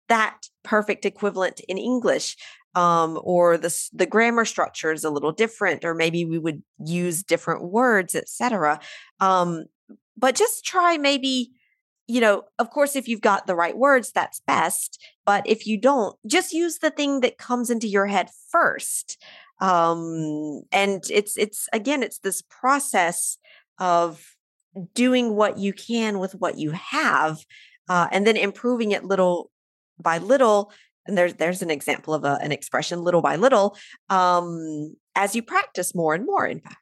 that 0.09 0.49
perfect 0.63 1.05
equivalent 1.05 1.61
in 1.69 1.79
english 1.79 2.37
um 2.75 3.19
or 3.23 3.57
the 3.57 3.89
the 3.93 4.07
grammar 4.07 4.45
structure 4.45 4.93
is 4.93 5.05
a 5.05 5.11
little 5.11 5.33
different 5.33 5.85
or 5.85 5.95
maybe 5.95 6.25
we 6.25 6.39
would 6.39 6.63
use 6.85 7.23
different 7.23 7.65
words 7.65 8.15
etc 8.15 8.81
um 9.21 9.65
but 10.17 10.35
just 10.35 10.65
try 10.65 10.97
maybe 10.97 11.53
you 12.09 12.21
know 12.21 12.43
of 12.59 12.71
course 12.71 12.97
if 12.97 13.09
you've 13.09 13.21
got 13.21 13.47
the 13.47 13.55
right 13.55 13.77
words 13.77 14.13
that's 14.13 14.41
best 14.47 14.99
but 15.25 15.47
if 15.47 15.67
you 15.67 15.79
don't 15.79 16.17
just 16.27 16.53
use 16.53 16.79
the 16.79 16.91
thing 16.91 17.21
that 17.21 17.39
comes 17.39 17.71
into 17.71 17.87
your 17.87 18.07
head 18.07 18.29
first. 18.51 19.23
Um 19.61 20.63
and 20.73 21.03
it's 21.11 21.37
it's 21.39 21.69
again 21.73 22.03
it's 22.03 22.19
this 22.19 22.43
process 22.43 23.39
of 23.79 24.35
doing 24.95 25.37
what 25.37 25.59
you 25.59 25.73
can 25.73 26.19
with 26.19 26.35
what 26.35 26.59
you 26.59 26.73
have 26.73 27.45
uh, 27.93 28.07
and 28.15 28.23
then 28.27 28.37
improving 28.49 28.91
it 28.97 29.03
little 29.13 29.37
by 30.09 30.17
little 30.33 30.61
and 31.07 31.15
there's 31.19 31.35
there's 31.35 31.63
an 31.67 31.71
example 31.79 32.13
of 32.19 32.23
a, 32.33 32.35
an 32.47 32.53
expression 32.59 32.97
little 33.07 33.23
by 33.29 33.35
little 33.47 33.67
um 34.19 34.49
as 35.25 35.29
you 35.37 35.43
practice 35.55 35.91
more 36.01 36.13
and 36.17 36.25
more 36.33 36.47
in 36.55 36.61
fact 36.67 36.79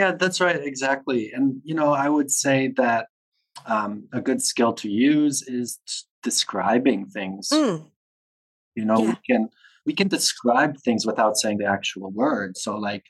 Yeah, 0.00 0.12
that's 0.22 0.40
right. 0.46 0.60
Exactly. 0.72 1.22
And, 1.34 1.46
you 1.68 1.74
know, 1.80 1.90
I 2.04 2.08
would 2.16 2.30
say 2.44 2.58
that 2.82 3.02
um, 3.74 3.92
a 4.18 4.20
good 4.28 4.40
skill 4.50 4.72
to 4.82 4.88
use 5.12 5.36
is 5.58 5.68
t- 5.90 6.06
describing 6.28 7.00
things. 7.16 7.44
Mm, 7.52 7.76
you 8.78 8.84
know 8.88 9.00
Yeah. 9.02 9.10
we 9.10 9.16
can 9.28 9.42
we 9.86 9.92
can 10.00 10.08
describe 10.18 10.72
things 10.86 11.02
without 11.10 11.34
saying 11.40 11.58
the 11.58 11.70
actual 11.76 12.08
word 12.22 12.50
so 12.64 12.70
like 12.88 13.04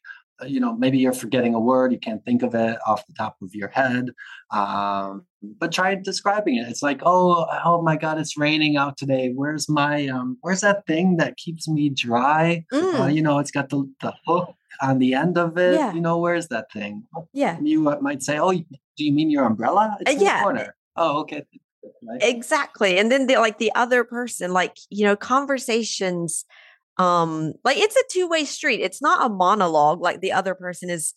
you 0.47 0.61
know 0.61 0.75
maybe 0.77 0.99
you're 0.99 1.13
forgetting 1.13 1.55
a 1.55 1.61
word 1.61 1.93
you 1.93 1.99
can't 1.99 2.25
think 2.25 2.43
of 2.43 2.55
it 2.55 2.79
off 2.87 3.07
the 3.07 3.15
top 3.15 3.37
of 3.43 3.55
your 3.55 3.69
head 3.69 4.11
um, 4.51 5.27
but 5.43 5.73
try 5.73 5.95
describing 5.95 6.57
it. 6.57 6.69
It's 6.69 6.83
like 6.83 7.01
oh 7.05 7.47
oh 7.65 7.83
my 7.83 7.97
god 7.97 8.19
it's 8.19 8.37
raining 8.37 8.77
out 8.77 8.97
today. 8.97 9.33
Where's 9.35 9.69
my 9.69 10.07
um 10.09 10.39
where's 10.43 10.61
that 10.61 10.87
thing 10.87 11.17
that 11.17 11.37
keeps 11.37 11.69
me 11.69 11.89
dry? 11.89 12.65
Uh, 12.73 12.77
mm, 12.77 13.15
you 13.15 13.23
know 13.23 13.39
it's 13.39 13.51
got 13.51 13.69
the, 13.69 13.91
the 14.01 14.13
hook 14.27 14.55
on 14.83 14.99
the 14.99 15.15
end 15.15 15.39
of 15.39 15.57
it. 15.57 15.75
Yeah. 15.75 15.93
you 15.93 16.01
know 16.01 16.19
where's 16.19 16.49
that 16.49 16.71
thing? 16.73 17.05
Yeah. 17.33 17.59
You 17.63 17.89
uh, 17.89 17.99
might 18.01 18.23
say 18.23 18.39
oh 18.39 18.53
do 18.53 19.05
you 19.05 19.13
mean 19.13 19.31
your 19.31 19.45
umbrella? 19.45 19.97
It's 20.01 20.11
Uh, 20.11 20.13
in 20.13 20.19
the 20.19 20.25
yeah. 20.25 20.43
corner. 20.43 20.77
Oh 20.97 21.21
okay. 21.21 21.45
Right? 22.07 22.23
exactly. 22.23 22.99
And 22.99 23.11
then 23.11 23.27
the 23.27 23.37
like 23.37 23.59
the 23.59 23.73
other 23.75 24.05
person 24.05 24.53
like 24.53 24.77
you 24.91 25.05
know 25.05 25.17
conversations 25.17 26.45
um 26.99 27.53
like 27.65 27.77
it's 27.77 27.97
a 27.97 28.03
two-way 28.11 28.45
street 28.45 28.81
it's 28.81 29.01
not 29.01 29.25
a 29.25 29.33
monologue 29.33 30.01
like 30.01 30.21
the 30.21 30.33
other 30.33 30.55
person 30.55 30.91
is 30.91 31.15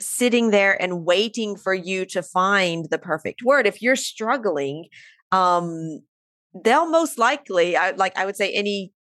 sitting 0.00 0.50
there 0.50 0.80
and 0.80 1.04
waiting 1.04 1.56
for 1.56 1.74
you 1.74 2.04
to 2.04 2.22
find 2.22 2.86
the 2.90 2.98
perfect 2.98 3.42
word 3.42 3.66
if 3.66 3.80
you're 3.80 3.96
struggling 3.96 4.86
um 5.32 6.00
they'll 6.64 6.88
most 6.88 7.18
likely 7.18 7.76
I 7.76 7.90
like 7.92 8.16
I 8.16 8.26
would 8.26 8.36
say 8.36 8.52
any 8.52 8.92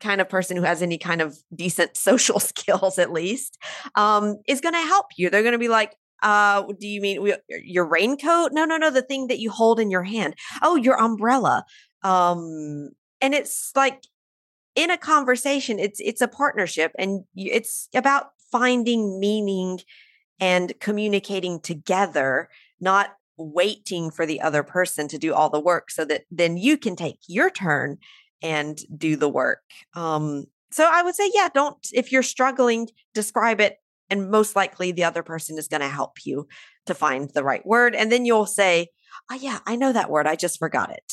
kind 0.00 0.20
of 0.20 0.28
person 0.28 0.56
who 0.56 0.64
has 0.64 0.82
any 0.82 0.98
kind 0.98 1.22
of 1.22 1.36
decent 1.54 1.96
social 1.96 2.40
skills 2.40 2.98
at 2.98 3.12
least 3.12 3.58
um 3.94 4.36
is 4.46 4.60
going 4.60 4.74
to 4.74 4.80
help 4.80 5.06
you 5.16 5.30
they're 5.30 5.42
going 5.42 5.52
to 5.52 5.58
be 5.58 5.68
like 5.68 5.94
uh 6.22 6.64
do 6.80 6.86
you 6.88 7.00
mean 7.00 7.26
your 7.62 7.86
raincoat? 7.86 8.52
No 8.52 8.64
no 8.64 8.76
no 8.76 8.90
the 8.90 9.02
thing 9.02 9.28
that 9.28 9.38
you 9.38 9.50
hold 9.50 9.78
in 9.78 9.90
your 9.90 10.02
hand. 10.02 10.34
Oh 10.62 10.74
your 10.74 11.00
umbrella. 11.00 11.64
Um 12.02 12.90
and 13.20 13.34
it's 13.34 13.70
like 13.76 14.02
in 14.74 14.90
a 14.90 14.98
conversation 14.98 15.78
it's 15.78 16.00
it's 16.00 16.20
a 16.20 16.28
partnership 16.28 16.92
and 16.98 17.24
it's 17.36 17.88
about 17.94 18.30
finding 18.50 19.18
meaning 19.18 19.80
and 20.40 20.78
communicating 20.78 21.60
together, 21.60 22.48
not 22.80 23.16
waiting 23.36 24.10
for 24.10 24.26
the 24.26 24.40
other 24.40 24.62
person 24.62 25.08
to 25.08 25.18
do 25.18 25.34
all 25.34 25.50
the 25.50 25.60
work 25.60 25.90
so 25.90 26.04
that 26.04 26.22
then 26.30 26.56
you 26.56 26.76
can 26.76 26.94
take 26.94 27.18
your 27.26 27.50
turn 27.50 27.98
and 28.42 28.78
do 28.96 29.16
the 29.16 29.28
work. 29.28 29.62
Um, 29.94 30.44
so 30.70 30.88
I 30.90 31.02
would 31.02 31.14
say, 31.14 31.30
yeah, 31.34 31.48
don't, 31.52 31.78
if 31.92 32.12
you're 32.12 32.22
struggling, 32.22 32.88
describe 33.12 33.60
it. 33.60 33.78
And 34.10 34.30
most 34.30 34.54
likely 34.54 34.92
the 34.92 35.04
other 35.04 35.22
person 35.22 35.58
is 35.58 35.66
going 35.66 35.80
to 35.80 35.88
help 35.88 36.24
you 36.24 36.46
to 36.86 36.94
find 36.94 37.30
the 37.30 37.42
right 37.42 37.64
word. 37.66 37.94
And 37.94 38.12
then 38.12 38.24
you'll 38.24 38.46
say, 38.46 38.88
oh, 39.30 39.34
yeah, 39.34 39.60
I 39.66 39.76
know 39.76 39.92
that 39.92 40.10
word. 40.10 40.26
I 40.26 40.36
just 40.36 40.58
forgot 40.58 40.90
it. 40.90 41.12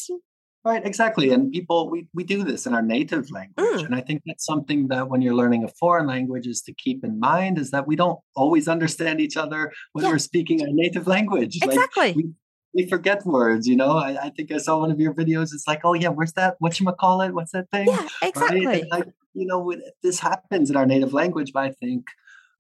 Right, 0.64 0.86
exactly. 0.86 1.32
And 1.32 1.52
people, 1.52 1.90
we, 1.90 2.08
we 2.14 2.24
do 2.24 2.44
this 2.44 2.68
in 2.68 2.76
our 2.76 2.84
native 2.84 3.32
language. 3.32 3.56
Mm. 3.82 3.86
And 3.88 3.96
I 3.96 4.02
think 4.02 4.22
that's 4.28 4.46
something 4.46 4.90
that 4.90 5.10
when 5.10 5.22
you're 5.24 5.34
learning 5.34 5.64
a 5.64 5.68
foreign 5.68 6.06
language 6.06 6.46
is 6.46 6.62
to 6.64 6.74
keep 6.74 7.04
in 7.04 7.20
mind 7.20 7.58
is 7.58 7.72
that 7.72 7.88
we 7.88 7.96
don't 7.96 8.20
always 8.36 8.68
understand 8.68 9.20
each 9.20 9.38
other 9.38 9.72
when 9.94 10.06
Yeah. 10.06 10.12
we're 10.12 10.20
speaking 10.20 10.62
our 10.62 10.68
native 10.70 11.08
language. 11.08 11.58
Like 11.62 11.72
Exactly. 11.74 12.14
we, 12.14 12.30
we 12.76 12.88
forget 12.88 13.26
words, 13.26 13.68
you 13.68 13.76
know. 13.76 13.98
I, 13.98 14.26
I 14.26 14.30
think 14.30 14.52
I 14.52 14.58
saw 14.58 14.78
one 14.80 14.92
of 14.92 15.00
your 15.00 15.16
videos. 15.16 15.52
It's 15.52 15.68
like, 15.68 15.82
oh 15.84 15.94
yeah, 15.94 16.10
where's 16.10 16.34
that? 16.34 16.58
What 16.60 16.80
you 16.80 16.86
call 17.00 17.22
it? 17.22 17.34
What's 17.34 17.54
that 17.54 17.70
thing? 17.72 17.88
yeah, 17.88 18.08
exactly. 18.22 18.66
And 18.66 18.90
like, 18.92 19.08
you 19.34 19.48
know, 19.48 19.74
this 20.04 20.20
happens 20.20 20.70
in 20.70 20.76
our 20.76 20.86
native 20.86 21.12
language, 21.12 21.52
but 21.54 21.64
I 21.64 21.72
think 21.72 22.06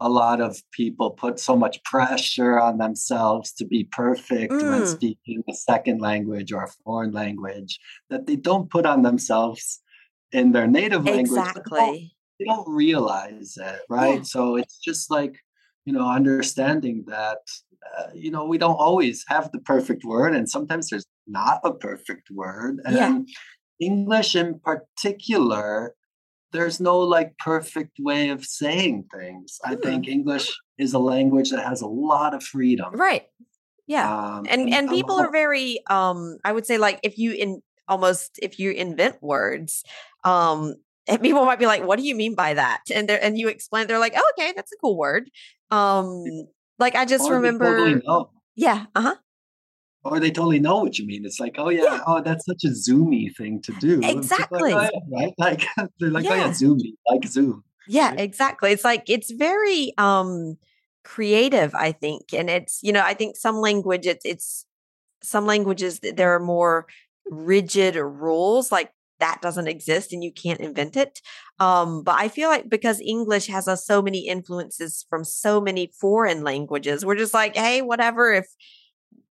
a 0.01 0.09
lot 0.09 0.41
of 0.41 0.51
people 0.71 1.11
put 1.11 1.39
so 1.39 1.55
much 1.55 1.81
pressure 1.83 2.59
on 2.59 2.79
themselves 2.79 3.51
to 3.53 3.63
be 3.65 3.83
perfect 3.83 4.51
when 4.51 4.81
Mm. 4.81 4.87
speaking 4.97 5.43
a 5.47 5.53
second 5.53 6.01
language 6.01 6.51
or 6.51 6.63
a 6.63 6.73
foreign 6.83 7.11
language 7.11 7.79
that 8.09 8.25
they 8.25 8.35
don't 8.35 8.69
put 8.75 8.85
on 8.85 9.03
themselves 9.03 9.79
in 10.31 10.51
their 10.53 10.67
native 10.67 11.05
language. 11.05 11.29
they 11.29 11.35
don't- 11.35 11.47
Exactly. 11.57 12.15
They 12.39 12.45
don't 12.45 12.67
realize 12.85 13.55
it, 13.71 13.81
right? 13.89 14.17
Yeah. 14.21 14.23
So 14.33 14.55
it's 14.55 14.77
just 14.79 15.11
like, 15.11 15.35
you 15.85 15.93
know, 15.93 16.07
understanding 16.09 17.03
that, 17.07 17.37
uh, 17.97 18.07
you 18.15 18.31
know, 18.31 18.45
we 18.45 18.57
don't 18.57 18.81
always 18.87 19.23
have 19.27 19.51
the 19.51 19.59
perfect 19.73 20.03
word, 20.03 20.33
and 20.35 20.49
sometimes 20.49 20.89
there's 20.89 21.05
not 21.27 21.59
a 21.63 21.73
perfect 21.73 22.31
word. 22.31 22.79
And 22.85 22.95
Yeah. 22.95 23.19
English 23.79 24.35
in 24.35 24.59
particular, 24.59 25.95
there's 26.51 26.79
no 26.79 26.99
like 26.99 27.37
perfect 27.37 27.97
way 27.99 28.29
of 28.29 28.45
saying 28.45 29.05
things. 29.13 29.59
I 29.63 29.75
Hmm. 29.75 29.81
think 29.81 30.07
English 30.07 30.51
is 30.77 30.93
a 30.93 30.99
language 30.99 31.51
that 31.51 31.63
has 31.63 31.81
a 31.81 31.87
lot 31.87 32.33
of 32.33 32.43
freedom. 32.43 32.93
Right. 32.93 33.27
Yeah. 33.87 34.37
Um, 34.37 34.45
and 34.49 34.73
and 34.73 34.89
people 34.89 35.15
lot 35.15 35.25
are 35.25 35.31
very 35.31 35.79
um 35.89 36.37
i 36.43 36.51
would 36.51 36.65
say 36.65 36.77
like 36.77 36.99
if 37.03 37.17
you 37.17 37.31
in 37.33 37.61
almost 37.87 38.39
if 38.41 38.57
you 38.59 38.71
invent 38.71 39.21
words 39.21 39.83
um 40.23 40.75
and 41.07 41.21
people 41.21 41.45
might 41.45 41.59
be 41.59 41.65
like 41.65 41.83
what 41.83 41.99
do 41.99 42.05
you 42.05 42.15
mean 42.15 42.35
by 42.35 42.53
that 42.53 42.81
and 42.93 43.09
they 43.09 43.19
and 43.19 43.37
you 43.37 43.49
explain 43.49 43.87
they're 43.87 43.99
like 43.99 44.13
oh, 44.15 44.31
okay 44.37 44.53
that's 44.55 44.71
a 44.71 44.77
cool 44.77 44.97
word 44.97 45.29
um 45.71 46.23
like 46.79 46.95
i 46.95 47.05
just 47.05 47.29
remember 47.29 47.75
totally 47.75 48.01
yeah 48.55 48.85
uh-huh 48.95 49.15
Or 50.03 50.19
they 50.19 50.31
totally 50.31 50.59
know 50.59 50.77
what 50.79 50.97
you 50.97 51.05
mean. 51.05 51.25
It's 51.25 51.39
like, 51.39 51.55
oh 51.57 51.69
yeah, 51.69 51.83
Yeah. 51.83 52.03
oh 52.07 52.21
that's 52.21 52.45
such 52.45 52.63
a 52.65 52.69
zoomy 52.69 53.35
thing 53.35 53.61
to 53.63 53.71
do. 53.79 53.93
And 53.93 54.03
people 54.03 54.13
are 54.15 54.19
Exactly. 54.19 54.73
Like, 54.73 54.91
oh, 54.93 54.99
yeah, 55.09 55.19
right? 55.19 55.33
Like 55.37 55.67
they're 55.99 56.09
like, 56.09 56.25
oh 56.25 56.33
Yeah. 56.33 56.45
yeah, 56.47 56.51
zoomy, 56.51 56.93
like 57.09 57.25
Zoom. 57.27 57.63
yeah 57.87 58.09
Right. 58.09 58.19
exactly 58.19 58.71
it's 58.71 58.83
like 58.83 59.09
it's 59.09 59.31
very 59.31 59.93
um 59.97 60.57
creative 61.03 61.73
i 61.73 61.91
think 61.91 62.31
and 62.31 62.47
it's 62.49 62.79
you 62.83 62.93
know 62.93 63.01
i 63.03 63.13
think 63.15 63.35
some 63.35 63.55
language 63.57 64.05
it's 64.05 64.23
it's 64.23 64.65
some 65.23 65.47
languages 65.47 65.99
th- 65.99 66.15
there 66.15 66.33
are 66.35 66.39
more 66.39 66.85
rigid 67.25 67.95
rules 67.95 68.71
like 68.71 68.91
that 69.19 69.41
doesn't 69.41 69.67
exist 69.67 70.13
and 70.13 70.23
you 70.23 70.31
can't 70.31 70.59
invent 70.59 70.95
it 70.95 71.21
um 71.59 72.03
but 72.03 72.15
i 72.19 72.27
feel 72.27 72.49
like 72.49 72.69
because 72.69 73.01
english 73.01 73.47
has 73.47 73.67
uh, 73.67 73.75
so 73.75 73.99
many 74.01 74.27
influences 74.27 75.05
from 75.09 75.23
so 75.23 75.59
many 75.59 75.91
foreign 75.99 76.43
languages 76.43 77.03
we're 77.03 77.15
just 77.15 77.33
like 77.33 77.55
hey 77.55 77.81
whatever 77.81 78.31
if 78.31 78.45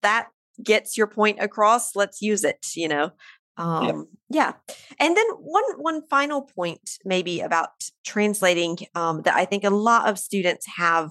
that 0.02 0.26
gets 0.62 0.96
your 0.96 1.06
point 1.06 1.38
across 1.40 1.96
let's 1.96 2.20
use 2.22 2.44
it 2.44 2.66
you 2.74 2.88
know? 2.88 3.10
Um 3.56 4.06
yeah. 4.30 4.52
And 4.98 5.16
then 5.16 5.26
one 5.38 5.64
one 5.76 6.02
final 6.08 6.42
point 6.42 6.98
maybe 7.04 7.40
about 7.40 7.70
translating 8.04 8.78
um 8.94 9.22
that 9.22 9.36
i 9.36 9.44
think 9.44 9.64
a 9.64 9.70
lot 9.70 10.08
of 10.08 10.18
students 10.18 10.66
have 10.76 11.10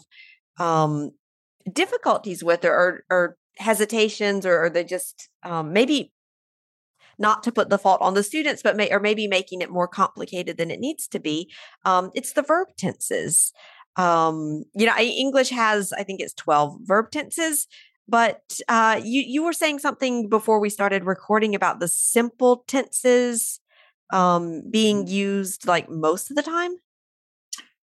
um 0.57 1.11
difficulties 1.71 2.43
with 2.43 2.65
or 2.65 2.73
or, 2.73 3.03
or 3.09 3.37
hesitations 3.57 4.45
or, 4.45 4.63
or 4.63 4.69
they 4.69 4.83
just 4.83 5.29
um 5.43 5.73
maybe 5.73 6.11
not 7.19 7.43
to 7.43 7.51
put 7.51 7.69
the 7.69 7.77
fault 7.77 8.01
on 8.01 8.13
the 8.13 8.23
students 8.23 8.63
but 8.63 8.77
may 8.77 8.89
or 8.91 8.99
maybe 8.99 9.27
making 9.27 9.61
it 9.61 9.69
more 9.69 9.87
complicated 9.87 10.57
than 10.57 10.71
it 10.71 10.79
needs 10.79 11.07
to 11.07 11.19
be 11.19 11.51
um 11.85 12.09
it's 12.13 12.33
the 12.33 12.41
verb 12.41 12.67
tenses. 12.77 13.51
Um 13.95 14.63
you 14.73 14.85
know 14.85 14.93
I, 14.95 15.03
english 15.03 15.49
has 15.49 15.91
i 15.93 16.03
think 16.03 16.21
it's 16.21 16.33
12 16.35 16.77
verb 16.83 17.11
tenses 17.11 17.67
but 18.09 18.41
uh 18.67 18.99
you 19.03 19.21
you 19.21 19.43
were 19.43 19.53
saying 19.53 19.79
something 19.79 20.27
before 20.29 20.59
we 20.59 20.69
started 20.69 21.05
recording 21.05 21.53
about 21.55 21.79
the 21.79 21.87
simple 21.87 22.63
tenses 22.67 23.59
um 24.11 24.63
being 24.69 25.07
used 25.07 25.67
like 25.67 25.89
most 25.89 26.29
of 26.31 26.35
the 26.35 26.43
time 26.43 26.73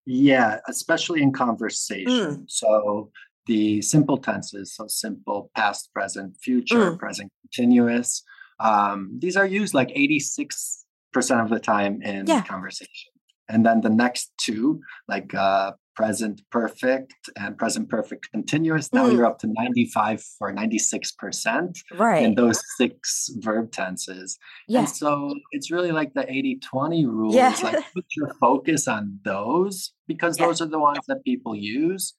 Yeah, 0.06 0.60
especially 0.68 1.20
in 1.22 1.32
conversation. 1.32 2.44
So 2.48 3.10
the 3.46 3.82
simple 3.82 4.18
tenses, 4.18 4.74
so 4.74 4.86
simple, 4.86 5.50
past, 5.56 5.90
present, 5.92 6.36
future, 6.46 6.92
Mm. 6.92 6.98
present, 6.98 7.32
continuous. 7.42 8.22
Um, 8.60 9.18
these 9.18 9.36
are 9.36 9.46
used 9.46 9.74
like 9.74 9.90
86% 9.94 11.40
of 11.42 11.50
the 11.50 11.58
time 11.60 12.02
in 12.02 12.26
Yeah. 12.26 12.42
conversation. 12.42 13.12
And 13.48 13.64
then 13.66 13.80
the 13.80 13.90
next 13.90 14.32
two, 14.38 14.80
like 15.08 15.34
uh, 15.34 15.72
present 15.96 16.42
perfect 16.50 17.14
and 17.38 17.56
present 17.56 17.88
perfect 17.88 18.30
continuous, 18.30 18.92
now 18.92 19.06
Mm. 19.06 19.12
you're 19.14 19.26
up 19.26 19.38
to 19.40 19.46
95 19.48 20.22
or 20.40 20.52
96% 20.52 21.78
right 21.94 22.22
in 22.22 22.35
those 22.35 22.61
six 22.76 23.30
verb 23.38 23.72
tenses. 23.72 24.38
yeah 24.68 24.80
And 24.80 24.88
so 24.88 25.35
it's 25.52 25.70
really 25.70 25.92
like 25.92 26.14
the 26.14 26.30
80 26.30 26.59
20 26.61 27.06
rule. 27.06 27.35
Yeah. 27.35 27.50
It's 27.52 27.62
like 27.62 27.82
put 27.94 28.04
your 28.16 28.30
focus 28.40 28.87
on 28.87 29.20
those 29.24 29.92
because 30.06 30.38
Yeah. 30.38 30.46
those 30.46 30.61
are 30.61 30.66
the 30.76 30.78
ones 30.78 30.98
that 31.09 31.24
people 31.24 31.54
use. 31.56 32.14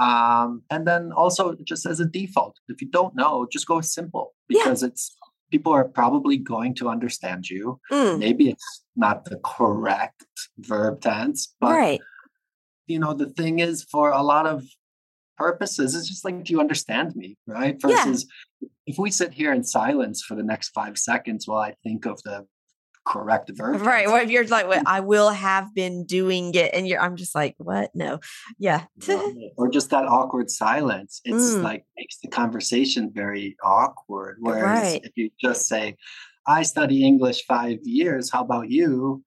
Um, 0.00 0.62
and 0.70 0.86
then 0.86 1.12
also 1.12 1.54
just 1.64 1.86
as 1.86 2.00
a 2.00 2.06
default, 2.06 2.56
if 2.68 2.80
you 2.82 2.88
don't 2.90 3.14
know, 3.14 3.46
just 3.50 3.66
go 3.66 3.80
simple 3.80 4.34
Yeah. 4.48 4.58
because 4.64 4.82
it's 4.82 5.16
people 5.50 5.72
are 5.72 5.84
probably 6.00 6.36
going 6.36 6.74
to 6.76 6.88
understand 6.88 7.48
you. 7.50 7.80
Mm, 7.90 8.18
Maybe 8.20 8.50
it's 8.50 8.84
not 8.94 9.24
the 9.24 9.36
correct 9.44 10.24
verb 10.58 11.00
tense, 11.00 11.54
but 11.60 11.70
right 11.70 12.00
you 12.90 12.98
know, 12.98 13.14
the 13.14 13.30
thing 13.30 13.60
is 13.60 13.84
for 13.84 14.10
a 14.10 14.22
lot 14.22 14.46
of 14.46 14.64
purposes, 15.38 15.94
it's 15.94 16.08
just 16.08 16.24
like, 16.24 16.44
do 16.44 16.52
you 16.52 16.60
understand 16.60 17.14
me? 17.16 17.36
Right. 17.46 17.76
Yeah. 17.82 17.88
Versus 17.88 18.26
if 18.86 18.98
we 18.98 19.10
sit 19.10 19.32
here 19.32 19.52
in 19.52 19.64
silence 19.64 20.22
for 20.22 20.34
the 20.34 20.42
next 20.42 20.70
five 20.70 20.98
seconds 20.98 21.46
while 21.48 21.60
I 21.60 21.74
think 21.82 22.04
of 22.06 22.20
the 22.24 22.46
correct 23.06 23.50
verb. 23.54 23.80
right 23.80 24.08
what 24.08 24.22
if 24.22 24.30
you're 24.30 24.46
like 24.46 24.68
"Well, 24.68 24.82
i 24.86 25.00
will 25.00 25.30
have 25.30 25.74
been 25.74 26.04
doing 26.04 26.54
it 26.54 26.70
and 26.74 26.86
you're 26.86 27.00
i'm 27.00 27.16
just 27.16 27.34
like 27.34 27.54
what 27.56 27.90
no 27.94 28.20
yeah 28.58 28.84
or 29.56 29.70
just 29.70 29.88
that 29.90 30.04
awkward 30.04 30.50
silence, 30.50 31.20
it's 31.24 31.54
Mm. 31.56 31.62
like 31.62 31.84
makes 31.96 32.18
the 32.22 32.28
conversation 32.28 33.10
very 33.12 33.56
awkward. 33.64 34.36
Whereas 34.40 34.82
Right. 34.92 35.00
if 35.02 35.12
you 35.16 35.30
just 35.40 35.66
say, 35.66 35.96
I 36.46 36.62
study 36.62 37.02
English 37.04 37.46
five 37.46 37.78
years, 37.84 38.30
how 38.30 38.42
about 38.44 38.70
you? 38.70 39.24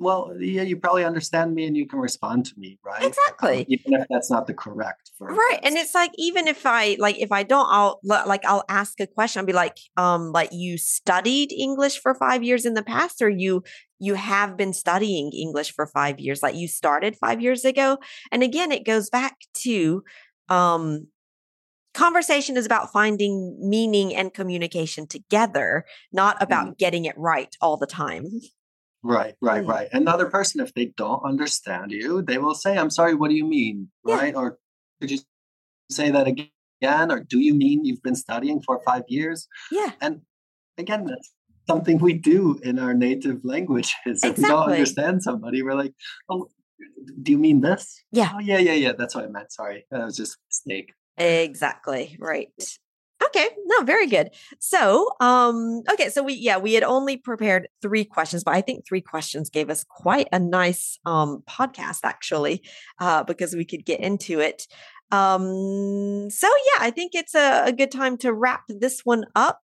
Well, 0.00 0.34
yeah, 0.40 0.62
you 0.62 0.76
probably 0.76 1.04
understand 1.04 1.54
me 1.54 1.66
and 1.66 1.76
you 1.76 1.86
can 1.86 2.00
respond 2.00 2.46
to 2.46 2.54
me, 2.58 2.78
right? 2.84 3.02
Um, 3.02 3.08
exactly 3.08 3.66
even 3.68 4.00
if 4.00 4.06
that's 4.10 4.30
not 4.30 4.46
the 4.46 4.54
correct 4.54 5.10
verb. 5.18 5.30
right 5.30 5.60
and 5.62 5.76
it's 5.76 5.94
like 5.94 6.10
even 6.16 6.48
if 6.48 6.66
i 6.66 6.96
like 6.98 7.18
if 7.18 7.32
i 7.32 7.42
don't 7.42 7.66
i'll 7.70 8.00
like 8.02 8.44
i'll 8.44 8.64
ask 8.68 9.00
a 9.00 9.06
question 9.06 9.40
i'll 9.40 9.46
be 9.46 9.52
like 9.52 9.76
um 9.96 10.32
like 10.32 10.50
you 10.52 10.76
studied 10.78 11.52
english 11.52 12.00
for 12.00 12.14
five 12.14 12.42
years 12.42 12.64
in 12.64 12.74
the 12.74 12.82
past 12.82 13.22
or 13.22 13.28
you 13.28 13.62
you 13.98 14.14
have 14.14 14.56
been 14.56 14.72
studying 14.72 15.30
english 15.32 15.72
for 15.72 15.86
five 15.86 16.18
years 16.18 16.42
like 16.42 16.54
you 16.54 16.68
started 16.68 17.16
five 17.16 17.40
years 17.40 17.64
ago 17.64 17.98
and 18.32 18.42
again 18.42 18.72
it 18.72 18.84
goes 18.84 19.10
back 19.10 19.36
to 19.54 20.02
um 20.48 21.06
conversation 21.92 22.56
is 22.56 22.66
about 22.66 22.92
finding 22.92 23.58
meaning 23.60 24.14
and 24.14 24.32
communication 24.32 25.06
together 25.06 25.84
not 26.12 26.40
about 26.40 26.78
getting 26.78 27.04
it 27.04 27.18
right 27.18 27.56
all 27.60 27.76
the 27.76 27.86
time 27.86 28.26
Right, 29.02 29.34
right, 29.40 29.64
right. 29.64 29.88
Another 29.92 30.26
person, 30.26 30.60
if 30.60 30.74
they 30.74 30.86
don't 30.96 31.22
understand 31.24 31.90
you, 31.90 32.22
they 32.22 32.38
will 32.38 32.54
say, 32.54 32.76
I'm 32.76 32.90
sorry, 32.90 33.14
what 33.14 33.30
do 33.30 33.34
you 33.34 33.46
mean? 33.46 33.90
Yeah. 34.06 34.16
Right? 34.16 34.34
Or 34.34 34.58
could 35.00 35.10
you 35.10 35.18
say 35.90 36.10
that 36.10 36.26
again? 36.26 36.50
Or 36.82 37.20
do 37.20 37.38
you 37.38 37.54
mean 37.54 37.84
you've 37.84 38.02
been 38.02 38.14
studying 38.14 38.60
for 38.60 38.80
five 38.84 39.04
years? 39.08 39.48
yeah 39.70 39.92
And 40.00 40.22
again, 40.76 41.04
that's 41.06 41.32
something 41.66 41.98
we 41.98 42.12
do 42.12 42.58
in 42.62 42.78
our 42.78 42.94
native 42.94 43.44
languages. 43.44 43.94
Exactly. 44.06 44.30
If 44.30 44.38
we 44.38 44.44
don't 44.44 44.70
understand 44.70 45.22
somebody, 45.22 45.62
we're 45.62 45.74
like, 45.74 45.94
oh, 46.28 46.48
do 47.22 47.32
you 47.32 47.38
mean 47.38 47.60
this? 47.60 48.02
Yeah. 48.12 48.32
Oh, 48.34 48.38
yeah, 48.38 48.58
yeah, 48.58 48.74
yeah. 48.74 48.92
That's 48.98 49.14
what 49.14 49.24
I 49.24 49.28
meant. 49.28 49.52
Sorry. 49.52 49.86
That 49.90 50.04
was 50.04 50.16
just 50.16 50.34
a 50.34 50.40
mistake. 50.48 50.92
Exactly. 51.16 52.16
Right. 52.18 52.48
Okay. 53.24 53.48
No, 53.66 53.82
very 53.84 54.06
good. 54.06 54.30
So, 54.58 55.08
um, 55.20 55.82
okay, 55.92 56.08
so 56.08 56.22
we 56.22 56.34
yeah, 56.34 56.56
we 56.58 56.72
had 56.72 56.82
only 56.82 57.16
prepared 57.16 57.68
three 57.82 58.04
questions, 58.04 58.44
but 58.44 58.54
I 58.54 58.60
think 58.62 58.86
three 58.86 59.00
questions 59.02 59.50
gave 59.50 59.68
us 59.70 59.84
quite 59.84 60.28
a 60.32 60.38
nice 60.38 60.98
um 61.06 61.42
podcast 61.48 62.00
actually, 62.04 62.62
uh, 62.98 63.22
because 63.24 63.54
we 63.54 63.64
could 63.64 63.84
get 63.84 64.00
into 64.00 64.40
it. 64.40 64.66
Um, 65.12 66.30
so 66.30 66.46
yeah, 66.46 66.84
I 66.86 66.90
think 66.90 67.12
it's 67.14 67.34
a, 67.34 67.64
a 67.66 67.72
good 67.72 67.90
time 67.90 68.16
to 68.18 68.32
wrap 68.32 68.62
this 68.68 69.00
one 69.04 69.24
up. 69.34 69.60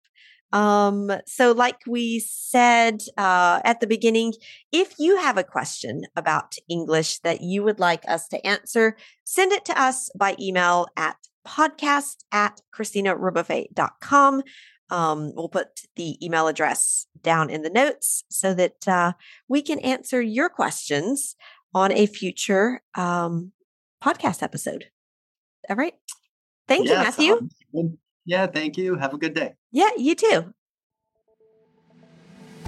Um, 0.53 1.11
so 1.25 1.51
like 1.51 1.79
we 1.85 2.19
said 2.19 3.01
uh, 3.17 3.61
at 3.65 3.79
the 3.79 3.87
beginning, 3.87 4.33
if 4.71 4.93
you 4.97 5.17
have 5.17 5.37
a 5.37 5.43
question 5.43 6.03
about 6.15 6.55
English 6.69 7.19
that 7.19 7.41
you 7.41 7.63
would 7.63 7.79
like 7.79 8.03
us 8.07 8.27
to 8.29 8.45
answer, 8.47 8.95
send 9.23 9.51
it 9.51 9.65
to 9.65 9.79
us 9.79 10.09
by 10.17 10.35
email 10.39 10.87
at 10.95 11.17
podcast 11.45 12.17
at 12.31 12.61
christinarebuffet.com. 12.75 14.43
Um, 14.89 15.33
we'll 15.35 15.49
put 15.49 15.81
the 15.95 16.23
email 16.23 16.47
address 16.47 17.07
down 17.21 17.49
in 17.49 17.63
the 17.63 17.69
notes 17.69 18.23
so 18.29 18.53
that 18.53 18.87
uh, 18.87 19.13
we 19.47 19.61
can 19.61 19.79
answer 19.79 20.21
your 20.21 20.49
questions 20.49 21.35
on 21.73 21.91
a 21.91 22.05
future 22.05 22.81
um, 22.95 23.51
podcast 24.03 24.43
episode. 24.43 24.85
All 25.69 25.75
right. 25.75 25.93
Thank 26.67 26.87
you, 26.87 26.93
Matthew. 26.93 27.49
Yeah, 28.25 28.47
thank 28.47 28.77
you. 28.77 28.95
Have 28.95 29.13
a 29.13 29.17
good 29.17 29.33
day. 29.33 29.53
Yeah, 29.71 29.89
you 29.97 30.15
too. 30.15 30.53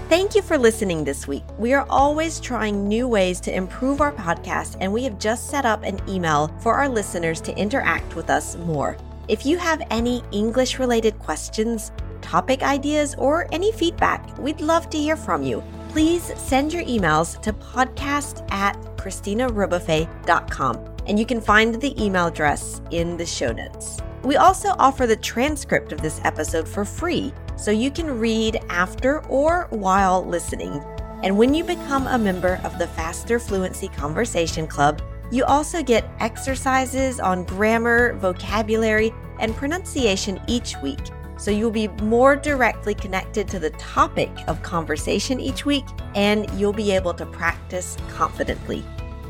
Thank 0.08 0.34
you 0.34 0.40
for 0.40 0.56
listening 0.56 1.04
this 1.04 1.28
week. 1.28 1.44
We 1.58 1.74
are 1.74 1.84
always 1.90 2.40
trying 2.40 2.88
new 2.88 3.06
ways 3.06 3.40
to 3.40 3.54
improve 3.54 4.00
our 4.00 4.12
podcast, 4.12 4.78
and 4.80 4.90
we 4.90 5.04
have 5.04 5.18
just 5.18 5.50
set 5.50 5.66
up 5.66 5.82
an 5.82 6.00
email 6.08 6.48
for 6.60 6.76
our 6.76 6.88
listeners 6.88 7.42
to 7.42 7.54
interact 7.58 8.16
with 8.16 8.30
us 8.30 8.56
more. 8.56 8.96
If 9.28 9.44
you 9.44 9.58
have 9.58 9.86
any 9.90 10.22
English 10.32 10.78
related 10.78 11.18
questions, 11.18 11.92
topic 12.22 12.62
ideas, 12.62 13.16
or 13.18 13.48
any 13.52 13.70
feedback, 13.70 14.38
we'd 14.38 14.62
love 14.62 14.88
to 14.90 14.98
hear 14.98 15.14
from 15.14 15.42
you. 15.42 15.62
Please 15.90 16.32
send 16.40 16.72
your 16.72 16.84
emails 16.84 17.38
to 17.42 17.52
podcast 17.52 18.50
at 18.50 18.80
christinarebuffet.com, 18.96 20.96
and 21.06 21.18
you 21.18 21.26
can 21.26 21.40
find 21.42 21.82
the 21.82 22.02
email 22.02 22.28
address 22.28 22.80
in 22.90 23.18
the 23.18 23.26
show 23.26 23.52
notes. 23.52 24.00
We 24.22 24.36
also 24.36 24.74
offer 24.78 25.06
the 25.06 25.16
transcript 25.16 25.92
of 25.92 26.02
this 26.02 26.20
episode 26.24 26.68
for 26.68 26.84
free, 26.84 27.32
so 27.56 27.70
you 27.70 27.90
can 27.90 28.18
read 28.18 28.60
after 28.68 29.20
or 29.26 29.66
while 29.70 30.24
listening. 30.24 30.82
And 31.22 31.36
when 31.36 31.54
you 31.54 31.64
become 31.64 32.06
a 32.06 32.18
member 32.18 32.60
of 32.64 32.78
the 32.78 32.88
Faster 32.88 33.38
Fluency 33.38 33.88
Conversation 33.88 34.66
Club, 34.66 35.02
you 35.30 35.44
also 35.44 35.82
get 35.82 36.08
exercises 36.20 37.20
on 37.20 37.44
grammar, 37.44 38.14
vocabulary, 38.14 39.12
and 39.40 39.54
pronunciation 39.54 40.40
each 40.46 40.74
week. 40.82 41.00
So 41.36 41.50
you'll 41.50 41.70
be 41.70 41.88
more 42.02 42.34
directly 42.34 42.94
connected 42.94 43.46
to 43.48 43.58
the 43.58 43.70
topic 43.70 44.30
of 44.48 44.62
conversation 44.62 45.38
each 45.38 45.64
week, 45.64 45.84
and 46.14 46.50
you'll 46.58 46.72
be 46.72 46.90
able 46.90 47.14
to 47.14 47.26
practice 47.26 47.96
confidently. 48.08 48.84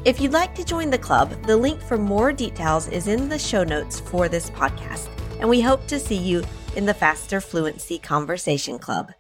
If 0.05 0.21
you'd 0.21 0.33
like 0.33 0.55
to 0.55 0.65
join 0.65 0.91
the 0.91 0.99
club, 0.99 1.31
the 1.45 1.57
link 1.57 1.81
for 1.81 1.99
more 1.99 2.33
details 2.33 2.87
is 2.89 3.09
in 3.09 3.29
the 3.29 3.39
show 3.39 3.65
notes 3.65 3.99
for 3.99 4.29
this 4.29 4.49
podcast, 4.49 5.09
and 5.41 5.49
we 5.49 5.61
hope 5.61 5.87
to 5.89 5.99
see 5.99 6.17
you 6.17 6.45
in 6.77 6.87
the 6.87 6.95
Faster 6.95 7.41
Fluency 7.41 7.99
Conversation 7.99 8.79
Club. 8.79 9.13